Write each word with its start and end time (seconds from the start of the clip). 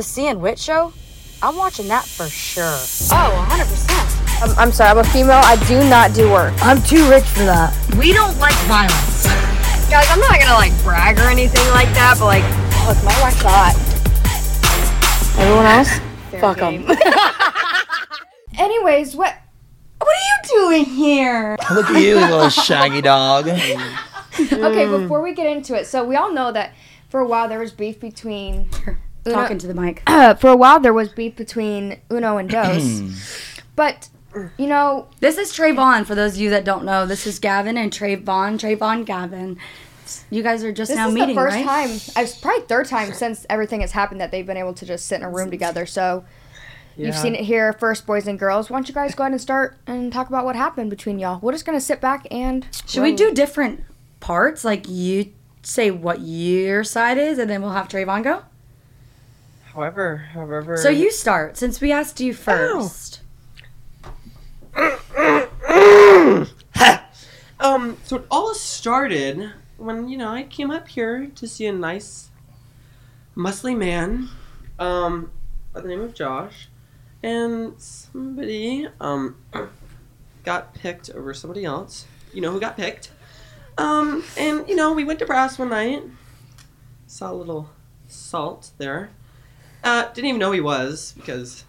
The 0.00 0.04
C 0.04 0.28
and 0.28 0.40
Wit 0.40 0.58
show? 0.58 0.94
I'm 1.42 1.56
watching 1.56 1.86
that 1.88 2.06
for 2.06 2.26
sure. 2.26 2.64
Oh, 2.64 3.46
100%. 3.50 4.42
I'm, 4.42 4.58
I'm 4.58 4.72
sorry, 4.72 4.88
I'm 4.88 4.96
a 4.96 5.04
female. 5.04 5.42
I 5.44 5.62
do 5.68 5.86
not 5.90 6.14
do 6.14 6.30
work. 6.30 6.54
I'm 6.62 6.82
too 6.84 7.06
rich 7.10 7.24
for 7.24 7.40
that. 7.40 7.76
We 7.98 8.14
don't 8.14 8.34
like 8.38 8.54
violence. 8.64 9.26
Yeah, 9.90 9.98
like, 9.98 10.10
I'm 10.10 10.20
not 10.20 10.40
gonna 10.40 10.54
like 10.54 10.72
brag 10.82 11.18
or 11.18 11.28
anything 11.28 11.68
like 11.74 11.88
that, 11.88 12.16
but 12.18 12.24
like, 12.24 12.44
Look, 12.88 13.04
my 13.04 13.12
wife's 13.20 13.42
hot. 13.42 13.76
Everyone 15.38 15.66
else? 15.66 16.00
Fuck 16.40 16.56
them. 16.56 16.86
Anyways, 18.58 19.14
what 19.14 19.36
what 19.98 20.08
are 20.08 20.54
you 20.56 20.60
doing 20.62 20.84
here? 20.86 21.58
Look 21.74 21.90
at 21.90 22.00
you, 22.00 22.14
little 22.14 22.48
shaggy 22.48 23.02
dog. 23.02 23.50
Okay, 24.50 24.86
before 24.86 25.20
we 25.20 25.34
get 25.34 25.54
into 25.54 25.74
it, 25.74 25.86
so 25.86 26.02
we 26.02 26.16
all 26.16 26.32
know 26.32 26.50
that 26.52 26.72
for 27.10 27.20
a 27.20 27.26
while 27.26 27.48
there 27.48 27.58
was 27.58 27.72
beef 27.72 28.00
between 28.00 28.70
Uno, 29.26 29.34
Talking 29.34 29.58
to 29.58 29.66
the 29.66 29.74
mic. 29.74 30.02
for 30.40 30.48
a 30.48 30.56
while 30.56 30.80
there 30.80 30.94
was 30.94 31.10
beef 31.10 31.36
between 31.36 32.00
Uno 32.10 32.38
and 32.38 32.48
Dos. 32.48 33.02
but 33.76 34.08
you 34.56 34.66
know, 34.66 35.08
This 35.20 35.38
is 35.38 35.52
Trevon. 35.52 36.06
For 36.06 36.14
those 36.14 36.34
of 36.34 36.40
you 36.40 36.50
that 36.50 36.64
don't 36.64 36.84
know, 36.84 37.04
this 37.04 37.26
is 37.26 37.38
Gavin 37.38 37.76
and 37.76 37.92
Trevon. 37.92 38.58
Trevon, 38.58 39.04
Gavin. 39.04 39.58
You 40.30 40.42
guys 40.42 40.64
are 40.64 40.72
just 40.72 40.90
this 40.90 40.96
now 40.96 41.08
is 41.08 41.14
meeting, 41.14 41.30
the 41.30 41.34
first 41.34 41.56
right? 41.56 41.64
time, 41.64 41.90
it's 41.90 42.36
probably 42.36 42.64
third 42.66 42.86
time 42.86 43.12
since 43.12 43.46
everything 43.48 43.80
has 43.80 43.92
happened 43.92 44.20
that 44.20 44.30
they've 44.30 44.46
been 44.46 44.56
able 44.56 44.74
to 44.74 44.86
just 44.86 45.06
sit 45.06 45.16
in 45.16 45.22
a 45.22 45.30
room 45.30 45.50
together. 45.50 45.86
So 45.86 46.24
you've 46.96 47.14
seen 47.14 47.34
it 47.34 47.44
here 47.44 47.72
first, 47.72 48.06
boys 48.06 48.26
and 48.26 48.38
girls. 48.38 48.70
Why 48.70 48.78
don't 48.78 48.88
you 48.88 48.94
guys 48.94 49.14
go 49.14 49.22
ahead 49.24 49.32
and 49.32 49.40
start 49.40 49.76
and 49.86 50.12
talk 50.12 50.28
about 50.28 50.44
what 50.44 50.56
happened 50.56 50.90
between 50.90 51.18
y'all? 51.18 51.38
We're 51.40 51.52
just 51.52 51.64
gonna 51.64 51.80
sit 51.80 52.00
back 52.00 52.26
and 52.30 52.66
Should 52.86 53.02
we 53.02 53.12
do 53.12 53.32
different 53.32 53.84
parts? 54.20 54.64
Like 54.64 54.88
you 54.88 55.32
say 55.62 55.90
what 55.90 56.20
your 56.20 56.82
side 56.84 57.18
is, 57.18 57.38
and 57.38 57.48
then 57.48 57.62
we'll 57.62 57.72
have 57.72 57.88
Trevon 57.88 58.24
go. 58.24 58.42
However, 59.74 60.16
however. 60.32 60.76
So 60.76 60.88
you 60.88 61.12
start 61.12 61.56
since 61.56 61.80
we 61.80 61.92
asked 61.92 62.20
you 62.20 62.34
first. 62.34 63.20
Um, 67.60 67.98
so 68.04 68.16
it 68.16 68.26
all 68.30 68.54
started 68.54 69.52
when, 69.76 70.08
you 70.08 70.16
know, 70.16 70.30
I 70.30 70.44
came 70.44 70.70
up 70.70 70.88
here 70.88 71.26
to 71.34 71.46
see 71.46 71.66
a 71.66 71.72
nice, 71.72 72.30
muscly 73.36 73.76
man, 73.76 74.30
um, 74.78 75.30
by 75.74 75.82
the 75.82 75.88
name 75.88 76.00
of 76.00 76.14
Josh, 76.14 76.68
and 77.22 77.74
somebody, 77.78 78.88
um, 78.98 79.36
got 80.44 80.72
picked 80.72 81.10
over 81.10 81.34
somebody 81.34 81.66
else. 81.66 82.06
You 82.32 82.40
know 82.40 82.50
who 82.50 82.60
got 82.60 82.78
picked? 82.78 83.12
Um, 83.76 84.24
and, 84.38 84.66
you 84.66 84.74
know, 84.74 84.94
we 84.94 85.04
went 85.04 85.18
to 85.18 85.26
Brass 85.26 85.58
one 85.58 85.68
night, 85.68 86.02
saw 87.06 87.30
a 87.30 87.34
little 87.34 87.68
salt 88.08 88.70
there. 88.78 89.10
Uh, 89.82 90.10
didn't 90.12 90.28
even 90.28 90.38
know 90.40 90.52
he 90.52 90.60
was, 90.60 91.12
because, 91.16 91.64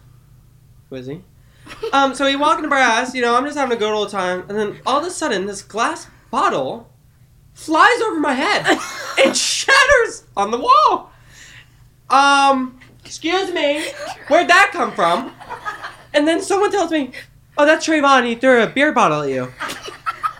who 0.90 0.96
is 0.96 1.06
he? 1.06 1.22
Um, 1.92 2.14
so 2.14 2.24
we 2.26 2.36
walk 2.36 2.58
into 2.58 2.68
brass, 2.68 3.14
you 3.14 3.22
know, 3.22 3.36
I'm 3.36 3.44
just 3.44 3.56
having 3.56 3.74
a 3.76 3.78
good 3.78 3.92
old 3.92 4.10
time, 4.10 4.40
and 4.48 4.58
then 4.58 4.80
all 4.84 5.00
of 5.00 5.06
a 5.06 5.10
sudden, 5.10 5.46
this 5.46 5.62
glass 5.62 6.06
bottle 6.30 6.90
flies 7.54 8.00
over 8.02 8.18
my 8.20 8.32
head 8.34 8.66
and 9.24 9.36
shatters 9.36 10.24
on 10.36 10.50
the 10.50 10.58
wall. 10.58 11.10
Um, 12.10 12.78
excuse 13.04 13.52
me, 13.52 13.84
where'd 14.28 14.48
that 14.48 14.70
come 14.72 14.92
from? 14.92 15.32
And 16.12 16.26
then 16.28 16.42
someone 16.42 16.70
tells 16.70 16.90
me, 16.90 17.12
"Oh, 17.56 17.64
that's 17.64 17.86
Trevon. 17.86 18.26
He 18.26 18.34
threw 18.34 18.62
a 18.62 18.66
beer 18.66 18.92
bottle 18.92 19.22
at 19.22 19.30
you." 19.30 19.52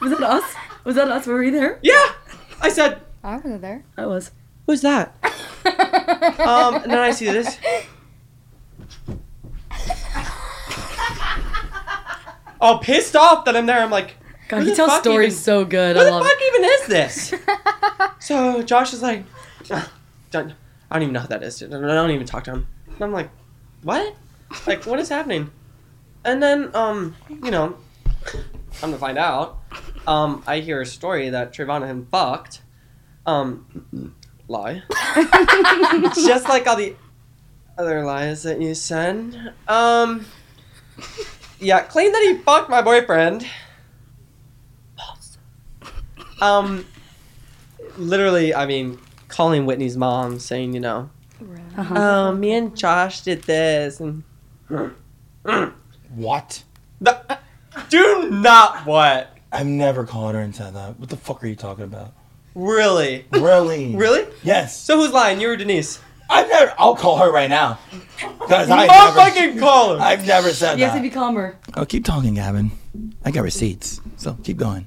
Was 0.03 0.11
that 0.11 0.23
us? 0.23 0.55
Was 0.85 0.97
that 0.97 1.09
us? 1.09 1.27
Were 1.27 1.39
we 1.39 1.49
there? 1.51 1.79
Yeah, 1.83 2.13
I 2.61 2.69
said, 2.69 3.01
I 3.25 3.37
wasn't 3.37 3.63
there. 3.63 3.85
I 3.97 4.05
was. 4.07 4.33
"Who's 4.67 4.83
that?" 4.83 5.15
Um, 5.93 6.75
and 6.77 6.91
then 6.91 6.99
I 6.99 7.11
see 7.11 7.27
this. 7.27 7.59
All 12.61 12.79
pissed 12.79 13.17
off 13.17 13.45
that 13.45 13.57
I'm 13.57 13.67
there. 13.67 13.81
I'm 13.81 13.91
like, 13.91 14.17
God, 14.49 14.63
he 14.63 14.75
tells 14.75 14.97
stories 14.99 15.33
even- 15.35 15.43
so 15.43 15.65
good. 15.65 15.97
Who 15.97 16.03
I 16.03 16.05
the 16.05 16.11
love 16.13 16.25
fuck 16.25 16.37
it. 16.41 16.55
even 16.55 16.65
is 16.71 16.87
this? 16.87 17.35
so 18.21 18.63
Josh 18.63 18.93
is 18.93 19.03
like, 19.03 19.25
"Ah, 19.71 19.91
don't, 20.31 20.53
I 20.91 20.95
don't 20.97 21.03
even 21.03 21.13
know 21.15 21.21
who 21.21 21.29
that 21.29 21.43
is. 21.43 21.59
dude. 21.59 21.75
I 21.75 21.81
don't 21.81 22.11
even 22.13 22.27
talk 22.27 22.45
to 22.45 22.53
him. 22.53 22.69
And 22.87 23.03
I'm 23.03 23.13
like, 23.13 23.31
what? 23.83 24.15
Like, 24.67 24.85
what 24.87 25.01
is 25.01 25.09
happening? 25.09 25.51
And 26.25 26.41
then, 26.41 26.71
um, 26.75 27.17
you 27.29 27.51
know, 27.51 27.77
I'm 28.35 28.43
gonna 28.91 28.99
find 28.99 29.19
out. 29.19 29.59
Um, 30.07 30.45
I 30.47 30.61
hear 30.61 30.81
a 30.81 30.87
story 30.87 31.31
that 31.31 31.53
Trevon 31.53 31.85
him 31.87 32.07
fucked. 32.13 32.63
Um, 33.27 34.15
lie. 34.53 34.83
Just 36.15 36.49
like 36.49 36.67
all 36.67 36.77
the 36.77 36.95
other 37.77 38.05
lies 38.05 38.43
that 38.45 38.61
you 38.61 38.75
said. 38.75 39.53
Um, 39.67 40.25
yeah, 41.59 41.81
claim 41.81 42.13
that 42.13 42.23
he 42.23 42.39
fucked 42.39 42.71
my 42.71 42.83
boyfriend. 42.83 43.47
False. 44.97 45.39
Um, 46.41 46.87
literally, 47.97 48.55
I 48.55 48.67
mean, 48.67 48.99
calling 49.29 49.65
Whitney's 49.67 49.97
mom, 49.97 50.39
saying, 50.39 50.75
you 50.75 50.81
know, 50.81 51.11
Uh-huh. 51.77 51.95
oh, 51.97 52.33
me 52.37 52.53
and 52.53 52.77
Josh 52.77 53.23
did 53.23 53.43
this, 53.43 54.01
and 54.01 54.23
What? 56.15 56.63
The- 57.01 57.39
do 57.89 58.29
not 58.31 58.85
what? 58.87 59.37
I've 59.51 59.67
never 59.67 60.05
called 60.05 60.35
her 60.35 60.41
and 60.41 60.55
said 60.55 60.75
that. 60.75 60.99
What 61.01 61.09
the 61.09 61.17
fuck 61.17 61.43
are 61.43 61.47
you 61.47 61.57
talking 61.57 61.85
about? 61.85 62.13
Really? 62.55 63.25
Really? 63.33 63.95
Really? 63.97 64.27
Yes. 64.43 64.79
So 64.79 64.99
who's 64.99 65.13
lying? 65.13 65.41
You 65.41 65.51
or 65.51 65.57
Denise? 65.57 66.01
I've 66.31 66.49
never. 66.49 66.75
I'll 66.79 66.97
call 66.97 67.19
her 67.19 67.31
right 67.31 67.51
now. 67.51 67.79
Because 68.41 68.71
I 68.71 68.87
I'll 68.87 69.15
never. 69.15 69.31
fucking 69.31 69.59
call 69.59 69.95
her. 69.97 70.01
I've 70.03 70.27
never 70.27 70.51
said 70.51 70.79
You 70.79 70.85
have 70.85 70.95
to 70.95 70.99
that. 70.99 71.03
be 71.03 71.11
calmer. 71.11 71.57
oh, 71.77 71.85
keep 71.85 72.05
talking, 72.05 72.35
Gavin. 72.35 72.71
I 73.25 73.31
got 73.31 73.43
receipts, 73.43 74.01
so 74.17 74.35
keep 74.43 74.57
going. 74.57 74.87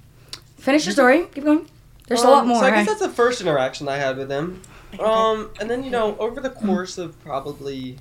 Finish 0.57 0.85
your 0.85 0.93
story. 0.93 1.25
Keep 1.33 1.43
going. 1.43 1.69
There's 2.07 2.21
a 2.23 2.27
lot 2.27 2.41
Um, 2.43 2.47
more. 2.49 2.59
So 2.59 2.65
I 2.65 2.69
guess 2.69 2.77
right? 2.79 2.87
that's 2.87 2.99
the 3.01 3.09
first 3.09 3.41
interaction 3.41 3.87
I 3.87 3.97
had 3.97 4.17
with 4.17 4.29
him. 4.31 4.61
Um, 4.99 5.49
and 5.59 5.69
then 5.69 5.83
you 5.83 5.91
know, 5.91 6.15
over 6.17 6.39
the 6.39 6.49
course 6.51 6.97
of 6.97 7.19
probably 7.23 7.97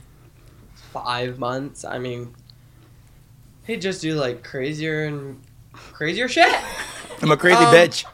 five 0.93 1.39
months, 1.39 1.85
I 1.85 1.99
mean, 1.99 2.35
he'd 3.67 3.81
just 3.83 4.01
do 4.03 4.15
like 4.15 4.43
crazier 4.45 5.05
and 5.05 5.41
crazier 5.73 6.29
shit. 6.29 6.55
I'm 7.23 7.31
a 7.31 7.37
crazy 7.37 7.65
Um, 7.65 7.75
bitch. 7.75 8.05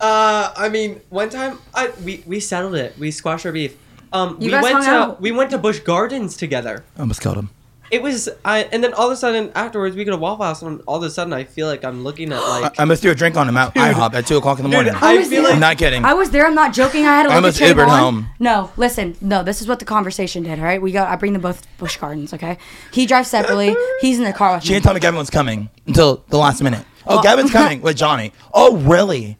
Uh, 0.00 0.52
I 0.56 0.68
mean, 0.68 1.00
one 1.10 1.28
time 1.28 1.58
I 1.74 1.90
we, 2.04 2.22
we 2.26 2.40
settled 2.40 2.74
it. 2.74 2.96
We 2.98 3.10
squashed 3.10 3.44
our 3.46 3.52
beef. 3.52 3.76
Um, 4.12 4.30
You 4.40 4.46
we 4.46 4.50
guys 4.50 4.62
went 4.62 4.74
hung 4.76 4.84
to 4.84 4.90
out. 4.90 5.20
we 5.20 5.30
went 5.30 5.50
to 5.50 5.58
Busch 5.58 5.80
Gardens 5.80 6.36
together. 6.36 6.84
I 6.96 7.00
almost 7.00 7.20
killed 7.20 7.36
him. 7.36 7.50
It 7.90 8.02
was 8.02 8.28
I, 8.44 8.60
and 8.72 8.84
then 8.84 8.94
all 8.94 9.06
of 9.06 9.12
a 9.12 9.16
sudden 9.16 9.50
afterwards 9.56 9.96
we 9.96 10.04
go 10.04 10.12
to 10.12 10.16
Waffle 10.16 10.44
House, 10.44 10.62
and 10.62 10.80
all 10.86 10.96
of 10.98 11.02
a 11.02 11.10
sudden 11.10 11.32
I 11.32 11.42
feel 11.42 11.66
like 11.66 11.84
I'm 11.84 12.04
looking 12.04 12.32
at 12.32 12.38
I, 12.38 12.60
like. 12.60 12.80
I 12.80 12.84
must 12.84 13.02
do 13.02 13.10
a 13.10 13.14
drink 13.16 13.36
on 13.36 13.48
him 13.48 13.56
at 13.56 13.74
IHOP 13.74 14.14
at 14.14 14.26
2 14.28 14.36
o'clock 14.36 14.58
in 14.60 14.62
the 14.64 14.70
Dude, 14.70 14.84
morning. 14.86 14.94
I 15.02 15.16
was 15.18 15.28
feel 15.28 15.38
there. 15.42 15.42
like 15.42 15.54
I'm 15.54 15.60
not 15.60 15.76
kidding. 15.76 16.04
I 16.04 16.14
was 16.14 16.30
there. 16.30 16.46
I'm 16.46 16.54
not 16.54 16.72
joking. 16.72 17.00
I 17.04 17.16
had 17.16 17.22
to 17.24 17.30
I 17.30 17.34
look 17.34 17.44
almost 17.44 17.60
at 17.60 17.76
Ubered 17.76 17.88
home. 17.88 18.28
No, 18.38 18.70
listen. 18.76 19.16
No, 19.20 19.42
this 19.42 19.60
is 19.60 19.66
what 19.66 19.80
the 19.80 19.84
conversation 19.84 20.44
did. 20.44 20.60
All 20.60 20.64
right, 20.64 20.80
we 20.80 20.92
got. 20.92 21.08
I 21.08 21.16
bring 21.16 21.32
them 21.32 21.42
both 21.42 21.66
Busch 21.78 21.96
Gardens. 21.96 22.32
Okay, 22.32 22.58
he 22.92 23.06
drives 23.06 23.28
separately. 23.28 23.74
He's 24.00 24.18
in 24.18 24.24
the 24.24 24.32
car 24.32 24.54
with 24.54 24.62
She 24.62 24.68
me. 24.70 24.74
didn't 24.76 24.84
tell 24.84 24.94
me 24.94 25.00
Gavin 25.00 25.18
was 25.18 25.30
coming 25.30 25.68
until 25.88 26.24
the 26.28 26.38
last 26.38 26.62
minute. 26.62 26.84
Oh, 27.06 27.16
Well- 27.16 27.22
Gavin's 27.24 27.50
coming 27.50 27.80
with 27.82 27.96
Johnny. 27.96 28.32
Oh, 28.54 28.76
really? 28.76 29.36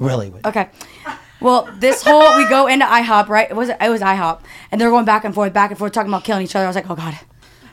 Really? 0.00 0.32
Okay. 0.44 0.68
Well, 1.40 1.68
this 1.78 2.02
whole 2.02 2.36
we 2.36 2.48
go 2.48 2.66
into 2.66 2.84
IHOP, 2.84 3.28
right? 3.28 3.48
It 3.50 3.54
was 3.54 3.68
it 3.68 3.88
was 3.88 4.00
IHOP, 4.00 4.40
and 4.72 4.80
they're 4.80 4.90
going 4.90 5.04
back 5.04 5.24
and 5.24 5.34
forth, 5.34 5.52
back 5.52 5.70
and 5.70 5.78
forth, 5.78 5.92
talking 5.92 6.10
about 6.10 6.24
killing 6.24 6.42
each 6.42 6.56
other. 6.56 6.64
I 6.64 6.68
was 6.68 6.76
like, 6.76 6.90
oh 6.90 6.96
god. 6.96 7.18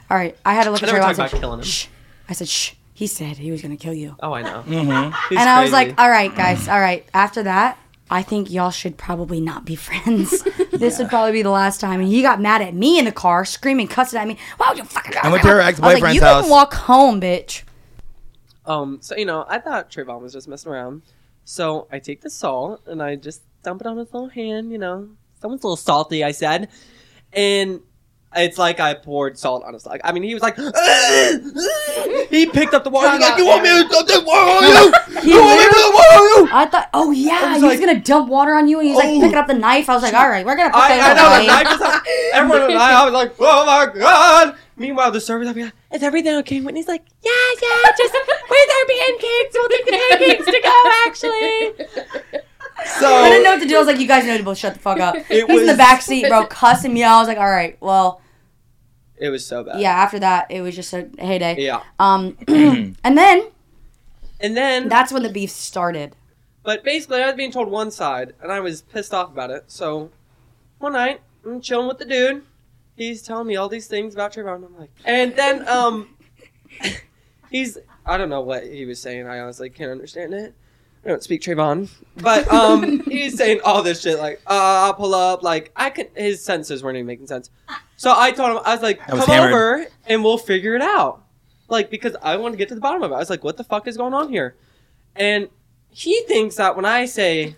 All 0.10 0.16
right, 0.18 0.38
I 0.46 0.54
had 0.54 0.64
to 0.66 0.72
look 0.72 0.82
at 0.84 0.86
They 0.88 0.94
were 0.94 1.00
Trevon. 1.00 1.02
I 1.02 1.14
talking 1.14 1.16
said, 1.16 1.28
about 1.34 1.40
killing 1.42 1.60
him. 1.60 1.66
Shh. 1.66 1.88
I 2.30 2.34
said, 2.34 2.48
shh. 2.48 2.74
He 2.94 3.08
said 3.08 3.38
he 3.38 3.52
was 3.52 3.62
gonna 3.62 3.76
kill 3.78 3.94
you. 3.94 4.16
Oh, 4.22 4.32
I 4.34 4.42
know. 4.42 4.64
Mm-hmm. 4.66 5.12
He's 5.30 5.40
and 5.40 5.50
I 5.50 5.62
was 5.62 5.72
crazy. 5.72 5.90
like, 5.90 6.00
all 6.02 6.10
right, 6.10 6.34
guys, 6.34 6.68
all 6.70 6.80
right. 6.80 7.06
After 7.14 7.44
that, 7.44 7.78
I 8.10 8.22
think 8.24 8.50
y'all 8.50 8.72
should 8.72 8.98
probably 8.98 9.42
not 9.42 9.66
be 9.66 9.76
friends. 9.88 10.44
This 10.78 11.00
would 11.00 11.10
probably 11.10 11.32
be 11.32 11.42
the 11.42 11.50
last 11.50 11.82
time. 11.82 12.00
And 12.02 12.08
he 12.08 12.22
got 12.22 12.40
mad 12.40 12.62
at 12.62 12.76
me 12.76 13.00
in 13.00 13.06
the 13.06 13.12
car, 13.12 13.46
screaming, 13.46 13.88
cussing 13.88 14.20
at 14.20 14.28
me. 14.28 14.38
Why 14.58 14.70
would 14.70 14.78
you 14.78 14.84
fucking? 14.84 15.14
I 15.24 15.32
went 15.32 15.42
to 15.42 15.48
her 15.50 15.60
I 15.60 15.72
was 15.72 15.80
like, 15.80 15.94
ex-boyfriend's 15.96 16.16
you 16.16 16.22
house. 16.22 16.44
can 16.44 16.52
walk 16.52 16.76
home, 16.76 17.20
bitch. 17.20 17.64
Um, 18.68 19.00
so 19.02 19.16
you 19.18 19.26
know, 19.26 19.44
I 19.50 19.58
thought 19.58 19.90
Trevon 19.90 20.22
was 20.22 20.34
just 20.34 20.48
messing 20.48 20.72
around. 20.72 21.02
So 21.50 21.88
I 21.90 22.00
take 22.00 22.20
the 22.20 22.30
salt 22.30 22.82
and 22.88 23.02
I 23.02 23.16
just 23.16 23.42
dump 23.64 23.80
it 23.80 23.88
on 23.88 23.96
his 23.96 24.14
little 24.14 24.28
hand. 24.28 24.70
You 24.70 24.78
know, 24.80 25.08
someone's 25.42 25.64
a 25.64 25.68
little 25.68 25.78
salty. 25.78 26.22
I 26.22 26.32
said, 26.32 26.68
and 27.32 27.80
it's 28.36 28.58
like 28.58 28.82
I 28.82 28.94
poured 28.96 29.38
salt 29.40 29.64
on 29.64 29.74
his 29.74 29.86
leg. 29.86 30.02
I 30.04 30.12
mean, 30.12 30.24
he 30.24 30.34
was 30.34 30.44
like, 30.44 30.58
he 32.30 32.46
picked 32.48 32.74
up 32.74 32.84
the 32.84 32.90
water. 32.90 33.12
He's 33.12 33.22
like, 33.22 33.38
you 33.38 33.46
want 33.46 33.64
me 33.64 33.70
to 33.70 33.88
dump 33.88 34.08
that 34.10 34.26
water 34.26 34.52
on 34.52 34.64
you? 34.64 35.22
He 35.22 35.32
You 35.32 35.40
want 35.40 35.58
me 35.60 35.66
to 35.66 35.72
dump 35.72 35.96
water 35.96 36.08
on 36.20 36.44
you? 36.46 36.50
I 36.52 36.66
thought, 36.70 36.90
oh 36.94 37.12
yeah, 37.12 37.40
I 37.42 37.58
he 37.58 37.64
was 37.64 37.64
like- 37.64 37.80
gonna 37.80 38.00
dump 38.02 38.28
water 38.30 38.54
on 38.54 38.68
you, 38.68 38.80
and 38.80 38.88
he's 38.90 38.98
like 38.98 39.08
Oh. 39.08 39.22
picking 39.22 39.38
up 39.38 39.48
the 39.48 39.54
knife. 39.54 39.90
I 39.90 39.94
was 39.94 40.04
like, 40.04 40.14
all 40.14 40.28
right, 40.30 40.46
we're 40.46 40.58
gonna 40.58 40.70
put 40.70 40.82
I, 40.82 40.96
I 40.96 40.98
that 40.98 41.16
know 41.16 41.40
the 41.40 41.48
knife 41.48 41.80
was 41.80 41.82
out. 41.82 42.02
Everyone 42.34 42.62
and 42.72 42.78
I, 42.78 43.02
I 43.02 43.06
was 43.06 43.14
like, 43.14 43.34
oh 43.40 43.66
my 43.66 44.00
god. 44.00 44.58
Meanwhile, 44.78 45.12
the 45.12 45.20
server's 45.20 45.48
like, 45.48 45.74
is 45.92 46.04
everything 46.04 46.36
okay? 46.38 46.62
Whitney's 46.62 46.88
like, 46.88 47.04
yeah, 47.24 47.32
yeah, 47.62 47.92
just 47.98 48.14
where's 48.14 48.70
our 48.70 48.86
pancakes? 48.88 49.54
We'll 49.56 49.70
take 49.70 49.86
the 49.86 49.92
pancakes 50.10 50.46
to 50.46 50.62
go, 50.64 50.84
actually. 51.08 52.42
So 53.00 53.12
I 53.12 53.30
didn't 53.30 53.44
know 53.44 53.52
what 53.54 53.62
to 53.64 53.68
do. 53.68 53.76
I 53.76 53.80
was 53.80 53.88
like, 53.88 54.00
you 54.00 54.08
guys 54.08 54.24
know 54.24 54.38
to 54.38 54.44
both 54.44 54.60
shut 54.60 54.76
the 54.76 54.80
fuck 54.80 55.00
up. 55.00 55.16
It 55.16 55.50
He's 55.50 55.62
in 55.62 55.66
the 55.68 55.74
back 55.74 56.00
seat, 56.02 56.28
bro, 56.30 56.46
cussing 56.46 56.94
me 56.94 57.02
out. 57.02 57.16
I 57.16 57.20
was 57.20 57.28
like, 57.28 57.40
all 57.40 57.50
right, 57.50 57.76
well, 57.82 58.22
It 59.18 59.30
was 59.30 59.44
so 59.46 59.64
bad. 59.64 59.82
Yeah, 59.82 59.92
after 59.94 60.20
that, 60.20 60.52
it 60.52 60.62
was 60.62 60.76
just 60.76 60.94
a 60.94 61.10
heyday. 61.18 61.56
Yeah. 61.58 61.82
Um, 61.98 62.38
and 62.48 63.18
then 63.18 63.48
And 64.40 64.56
then 64.56 64.90
that's 64.90 65.12
when 65.12 65.24
the 65.24 65.30
beef 65.30 65.50
started. 65.50 66.16
But 66.62 66.84
basically, 66.84 67.24
I 67.24 67.26
was 67.26 67.36
being 67.36 67.52
told 67.52 67.68
one 67.68 67.90
side, 67.90 68.34
and 68.44 68.52
I 68.52 68.60
was 68.60 68.84
pissed 68.84 69.12
off 69.14 69.32
about 69.32 69.50
it. 69.50 69.64
So 69.68 70.12
one 70.78 70.94
night, 70.94 71.22
I'm 71.46 71.62
chilling 71.62 71.88
with 71.88 71.98
the 71.98 72.06
dude. 72.06 72.44
He's 72.98 73.22
telling 73.22 73.46
me 73.46 73.56
all 73.56 73.70
these 73.70 73.86
things 73.86 74.16
about 74.16 74.34
Trevon. 74.34 74.66
I'm 74.66 74.76
like, 74.78 74.90
and 75.06 75.36
then 75.36 75.68
um, 75.68 76.16
he's 77.52 77.78
I 78.06 78.18
don't 78.18 78.30
know 78.30 78.42
what 78.42 78.66
he 78.66 78.86
was 78.86 79.00
saying. 79.00 79.28
I 79.28 79.40
honestly 79.40 79.70
can't 79.70 79.92
understand 79.92 80.34
it. 80.34 80.56
I 81.06 81.10
don't 81.10 81.22
speak 81.22 81.42
Trevon, 81.42 81.90
but 82.18 82.52
um, 82.52 83.00
he's 83.06 83.38
saying 83.38 83.62
all 83.64 83.84
this 83.84 84.02
shit 84.02 84.18
like, 84.18 84.42
uh, 84.48 84.86
I'll 84.86 84.96
pull 84.96 85.14
up. 85.14 85.44
Like 85.44 85.72
I 85.76 85.92
could, 85.92 86.10
his 86.16 86.44
sentences 86.44 86.84
weren't 86.84 86.98
even 86.98 87.06
making 87.06 87.28
sense. 87.28 87.52
So 87.98 88.14
I 88.16 88.32
told 88.32 88.52
him, 88.58 88.64
I 88.66 88.74
was 88.74 88.82
like, 88.82 89.00
I 89.08 89.14
was 89.14 89.26
come 89.26 89.36
hammered. 89.36 89.54
over 89.54 89.86
and 90.08 90.24
we'll 90.24 90.40
figure 90.40 90.76
it 90.76 90.82
out. 90.82 91.24
Like 91.70 91.92
because 91.92 92.16
I 92.24 92.38
want 92.38 92.54
to 92.54 92.58
get 92.58 92.68
to 92.70 92.76
the 92.76 92.82
bottom 92.82 93.04
of 93.04 93.12
it. 93.12 93.14
I 93.14 93.20
was 93.20 93.30
like, 93.30 93.44
what 93.44 93.58
the 93.58 93.64
fuck 93.64 93.88
is 93.88 93.96
going 93.96 94.16
on 94.16 94.30
here? 94.30 94.56
And 95.16 95.50
he 95.92 96.22
thinks 96.24 96.56
that 96.56 96.76
when 96.76 96.86
I 96.86 97.06
say 97.06 97.56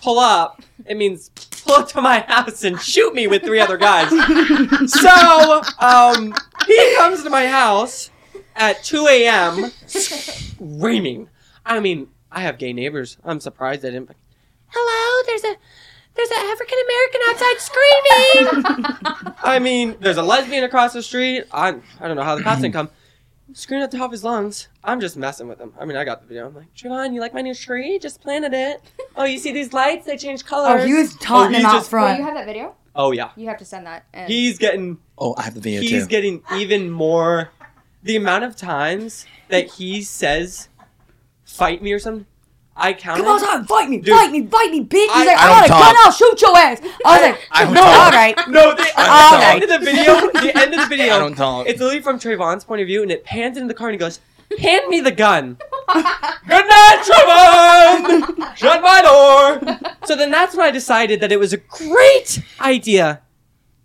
pull 0.00 0.18
up, 0.18 0.62
it 0.86 0.96
means 0.96 1.30
pull 1.66 1.76
up 1.76 1.88
to 1.88 2.00
my 2.00 2.20
house 2.20 2.64
and 2.64 2.80
shoot 2.80 3.14
me 3.14 3.26
with 3.26 3.42
three 3.42 3.60
other 3.60 3.76
guys. 3.76 4.08
so 4.90 5.62
um, 5.78 6.34
he 6.66 6.94
comes 6.96 7.22
to 7.22 7.30
my 7.30 7.46
house 7.46 8.10
at 8.54 8.82
2 8.84 9.06
a.m. 9.08 9.70
screaming. 9.86 11.28
I 11.64 11.80
mean, 11.80 12.08
I 12.30 12.40
have 12.40 12.58
gay 12.58 12.72
neighbors. 12.72 13.18
I'm 13.24 13.40
surprised 13.40 13.82
they 13.82 13.90
didn't. 13.90 14.10
Hello, 14.68 15.22
there's 15.26 15.44
a 15.44 15.56
there's 16.14 16.30
an 16.30 16.46
African 16.46 16.78
American 16.86 17.20
outside 17.28 17.58
screaming. 17.58 19.36
I 19.44 19.58
mean, 19.58 19.96
there's 20.00 20.16
a 20.16 20.22
lesbian 20.22 20.64
across 20.64 20.92
the 20.92 21.02
street. 21.02 21.44
I 21.52 21.76
I 22.00 22.08
don't 22.08 22.16
know 22.16 22.22
how 22.22 22.36
the 22.36 22.42
cops 22.42 22.62
didn't 22.62 22.74
come. 22.74 22.90
Screaming 23.52 23.84
at 23.84 23.90
the 23.90 23.98
top 23.98 24.06
of 24.06 24.12
his 24.12 24.24
lungs. 24.24 24.68
I'm 24.82 25.00
just 25.00 25.16
messing 25.16 25.46
with 25.46 25.60
him. 25.60 25.72
I 25.78 25.84
mean, 25.84 25.96
I 25.96 26.04
got 26.04 26.20
the 26.20 26.26
video. 26.26 26.48
I'm 26.48 26.54
like, 26.54 26.74
Trevon, 26.74 27.14
you 27.14 27.20
like 27.20 27.32
my 27.32 27.42
new 27.42 27.54
tree? 27.54 27.98
Just 27.98 28.20
planted 28.20 28.52
it. 28.52 28.82
Oh, 29.16 29.24
you 29.24 29.38
see 29.38 29.52
these 29.52 29.72
lights? 29.72 30.06
They 30.06 30.16
change 30.16 30.44
colors. 30.44 30.82
Oh, 30.82 30.86
he 30.86 30.92
was 30.94 31.14
oh, 31.14 31.18
taunting 31.20 31.54
he 31.54 31.60
him 31.60 31.66
out 31.66 31.72
just- 31.74 31.92
Well, 31.92 32.02
front. 32.02 32.16
Oh, 32.16 32.18
you 32.20 32.24
have 32.26 32.34
that 32.34 32.46
video? 32.46 32.74
Oh 32.94 33.12
yeah. 33.12 33.30
You 33.36 33.46
have 33.48 33.58
to 33.58 33.64
send 33.64 33.86
that. 33.86 34.04
And 34.12 34.30
He's 34.30 34.58
getting 34.58 34.98
Oh, 35.18 35.34
I 35.38 35.42
have 35.42 35.54
the 35.54 35.60
video 35.60 35.80
too. 35.82 35.88
he's 35.88 36.04
too. 36.04 36.08
getting 36.08 36.42
even 36.54 36.90
more 36.90 37.50
the 38.02 38.16
amount 38.16 38.44
of 38.44 38.56
times 38.56 39.26
that 39.48 39.66
he 39.74 40.02
says 40.02 40.68
fight 41.44 41.82
me 41.82 41.92
or 41.92 41.98
something 41.98 42.26
i 42.78 42.92
counted 42.92 43.22
Come 43.24 43.32
on, 43.32 43.40
time, 43.40 43.64
fight 43.66 43.88
me, 43.88 43.98
Dude. 43.98 44.14
fight 44.14 44.30
me, 44.30 44.46
fight 44.46 44.70
me, 44.70 44.84
bitch. 44.84 44.98
He's 44.98 45.10
I- 45.10 45.24
like, 45.24 45.38
I 45.38 45.46
I, 45.48 45.50
want 45.50 45.64
a 45.64 45.68
don't 45.68 45.78
gun, 45.80 45.94
talk. 45.94 46.06
I'll 46.06 46.12
shoot 46.12 46.42
your 46.42 46.56
ass. 46.58 46.80
I 46.82 46.86
was 47.16 47.22
like, 47.22 47.48
I 47.50 47.64
don't 47.64 47.74
no, 47.74 47.80
talk. 47.80 48.04
all 48.04 48.10
right. 48.10 48.36
no 48.48 48.74
the, 48.74 48.86
I 48.96 49.30
the 49.30 49.36
don't 49.36 49.54
end 49.54 49.62
of 49.62 49.68
the 49.70 49.78
video 49.86 50.14
the 50.42 50.58
end 50.62 50.74
of 50.74 50.80
the 50.80 50.86
video 50.96 51.14
I 51.14 51.18
don't 51.18 51.34
talk. 51.34 51.66
it's 51.66 51.80
literally 51.80 52.02
from 52.02 52.18
Trevon's 52.18 52.64
point 52.64 52.82
of 52.82 52.86
view 52.86 53.00
and 53.02 53.10
it 53.10 53.24
pans 53.24 53.56
into 53.56 53.68
the 53.68 53.74
car 53.74 53.88
and 53.88 53.94
he 53.94 53.98
goes 53.98 54.20
hand 54.60 54.88
me 54.88 55.00
the 55.00 55.10
gun 55.12 55.56
good 55.92 56.66
night 56.68 57.02
Trevon 57.06 58.56
shut 58.56 58.82
my 58.82 59.02
door 59.02 59.78
so 60.06 60.16
then 60.16 60.30
that's 60.30 60.56
when 60.56 60.66
i 60.66 60.70
decided 60.70 61.20
that 61.20 61.30
it 61.32 61.38
was 61.38 61.52
a 61.52 61.56
great 61.58 62.42
idea 62.60 63.20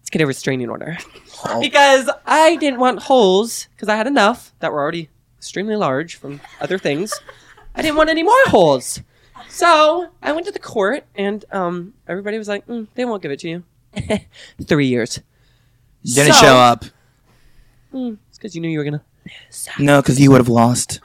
to 0.05 0.11
get 0.11 0.21
a 0.21 0.25
restraining 0.27 0.69
order 0.69 0.97
Oh. 1.43 1.59
because 1.59 2.07
I 2.23 2.55
didn't 2.57 2.79
want 2.79 3.01
holes 3.01 3.67
because 3.75 3.89
I 3.89 3.95
had 3.95 4.05
enough 4.05 4.53
that 4.59 4.71
were 4.71 4.79
already 4.79 5.09
extremely 5.39 5.75
large 5.75 6.17
from 6.17 6.39
other 6.59 6.77
things. 6.77 7.19
I 7.73 7.81
didn't 7.81 7.97
want 7.97 8.11
any 8.11 8.21
more 8.21 8.43
holes. 8.45 9.01
So 9.49 10.09
I 10.21 10.33
went 10.33 10.45
to 10.45 10.51
the 10.51 10.59
court 10.59 11.03
and 11.15 11.43
um, 11.51 11.95
everybody 12.07 12.37
was 12.37 12.47
like, 12.47 12.67
mm, 12.67 12.85
they 12.93 13.05
won't 13.05 13.23
give 13.23 13.31
it 13.31 13.39
to 13.39 13.49
you. 13.49 13.63
Three 14.67 14.85
years. 14.85 15.19
Didn't 16.05 16.33
So- 16.33 16.41
show 16.41 16.55
up. 16.57 16.85
Mm, 17.91 18.19
it's 18.29 18.37
because 18.37 18.53
you 18.53 18.61
knew 18.61 18.69
you 18.69 18.77
were 18.77 18.83
gonna. 18.85 19.03
No, 19.79 20.01
because 20.01 20.19
you 20.19 20.31
would 20.31 20.39
have 20.39 20.50
lost. 20.50 21.00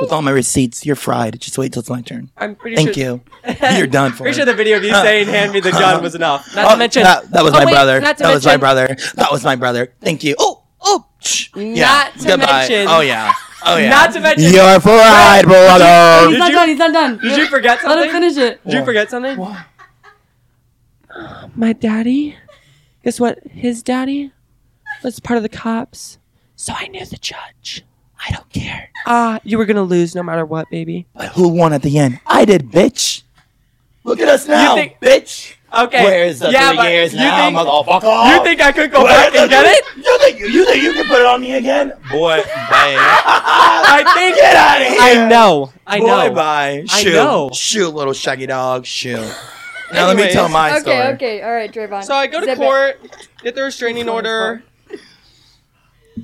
With 0.00 0.10
all 0.10 0.20
my 0.22 0.32
receipts, 0.32 0.84
you're 0.84 0.96
fried. 0.96 1.38
Just 1.40 1.56
wait 1.56 1.72
till 1.72 1.80
it's 1.80 1.88
my 1.90 2.02
turn. 2.02 2.30
I'm 2.36 2.56
pretty 2.56 2.74
Thank 2.74 2.94
sure. 2.94 3.04
you. 3.04 3.20
You're 3.76 3.86
done 3.86 4.10
for. 4.10 4.24
Pretty 4.24 4.36
sure 4.36 4.44
the 4.44 4.52
video 4.52 4.78
of 4.78 4.82
you 4.82 4.90
saying 4.90 5.28
"hand 5.28 5.52
me 5.52 5.60
the 5.60 5.70
gun" 5.70 6.02
was 6.02 6.16
enough. 6.16 6.54
Not 6.56 6.66
Oh, 6.66 6.70
to 6.72 6.76
mention 6.76 7.04
that, 7.04 7.30
that 7.30 7.44
was 7.44 7.54
Oh, 7.54 7.58
my 7.58 7.64
wait, 7.66 7.72
brother. 7.72 8.00
not 8.00 8.16
to 8.18 8.24
That 8.24 8.34
was 8.34 8.44
my 8.44 8.50
mention- 8.56 8.60
brother. 8.60 8.96
That 9.14 9.30
was 9.30 9.44
my 9.44 9.54
brother. 9.54 9.92
Thank 10.00 10.24
you. 10.24 10.34
Oh, 10.40 10.64
oh. 10.80 11.06
shh. 11.20 11.50
Yeah. 11.54 11.84
Not 11.86 12.18
to 12.18 12.26
Goodbye. 12.26 12.46
mention- 12.46 12.86
Oh 12.88 13.00
yeah. 13.00 13.32
Oh 13.64 13.76
yeah. 13.76 13.90
Not 13.90 14.12
to 14.14 14.20
mention. 14.20 14.52
You're 14.52 14.80
fried, 14.80 15.44
He's 15.44 15.54
brother. 15.54 16.30
Did 16.30 16.38
not 16.40 16.48
you- 16.50 16.54
done, 16.56 16.68
he's 16.68 16.78
not 16.78 16.92
done. 16.92 17.18
Did 17.18 17.36
you 17.38 17.46
forget 17.46 17.80
something? 17.80 17.96
Let 17.96 18.10
something? 18.10 18.22
him 18.28 18.34
finish 18.34 18.52
it. 18.52 18.64
Did 18.64 18.72
you 18.74 18.84
forget 18.84 19.08
something? 19.10 19.36
What? 19.36 19.58
My 21.54 21.72
daddy. 21.72 22.36
Guess 23.04 23.20
what? 23.20 23.38
His 23.50 23.82
daddy 23.82 24.32
was 25.02 25.20
part 25.20 25.36
of 25.36 25.42
the 25.42 25.48
cops. 25.48 26.18
So 26.60 26.74
I 26.76 26.88
knew 26.88 27.06
the 27.06 27.16
judge. 27.16 27.86
I 28.22 28.32
don't 28.32 28.50
care. 28.50 28.90
Ah, 29.06 29.40
you 29.44 29.56
were 29.56 29.64
gonna 29.64 29.82
lose 29.82 30.14
no 30.14 30.22
matter 30.22 30.44
what, 30.44 30.68
baby. 30.70 31.06
But 31.14 31.28
who 31.28 31.48
won 31.48 31.72
at 31.72 31.80
the 31.80 31.98
end? 31.98 32.20
I 32.26 32.44
did, 32.44 32.70
bitch. 32.70 33.22
Look 34.04 34.20
at 34.20 34.28
us 34.28 34.46
now, 34.46 34.74
think- 34.74 34.98
bitch. 35.00 35.54
Okay. 35.72 36.04
Where's 36.04 36.40
the 36.40 36.50
yeah, 36.50 36.74
three 36.74 36.90
years 36.90 37.14
you 37.14 37.20
now, 37.20 37.46
think, 37.46 37.56
motherfucker? 37.56 38.36
You 38.36 38.44
think 38.44 38.60
I 38.60 38.72
could 38.72 38.92
go 38.92 39.04
Where's 39.04 39.32
back 39.32 39.34
and 39.36 39.48
get 39.48 39.64
three- 39.64 40.02
it? 40.02 40.04
You 40.04 40.18
think 40.18 40.40
you 40.54 40.64
think 40.66 40.82
you 40.82 40.92
can 40.92 41.06
put 41.06 41.20
it 41.20 41.24
on 41.26 41.40
me 41.40 41.54
again? 41.54 41.94
Boy, 42.10 42.42
bye. 42.42 42.44
I 42.44 44.02
think. 44.14 44.36
Get 44.36 44.54
out 44.54 44.82
of 44.82 44.86
here. 44.88 45.00
I 45.00 45.28
know. 45.30 45.72
I 45.86 45.98
Boy, 46.00 46.06
know. 46.06 46.34
bye. 46.34 46.84
I 46.90 47.02
Shoot. 47.02 47.14
know. 47.14 47.50
Shoot, 47.54 47.94
little 47.94 48.12
shaggy 48.12 48.44
dog. 48.44 48.84
Shoot. 48.84 49.34
Now 49.94 50.08
let 50.08 50.16
me 50.18 50.30
tell 50.30 50.50
my 50.50 50.72
okay, 50.72 50.80
story. 50.80 50.96
okay, 50.96 51.12
okay, 51.14 51.42
all 51.42 51.52
right, 51.52 51.72
Trevon. 51.72 52.04
So 52.04 52.14
I 52.14 52.26
go 52.26 52.40
to 52.40 52.44
Zip 52.46 52.58
it. 52.58 52.60
court, 52.60 53.00
get 53.42 53.54
the 53.54 53.62
restraining 53.62 54.04
Phone 54.04 54.26
is 54.26 54.28
order. 54.28 54.62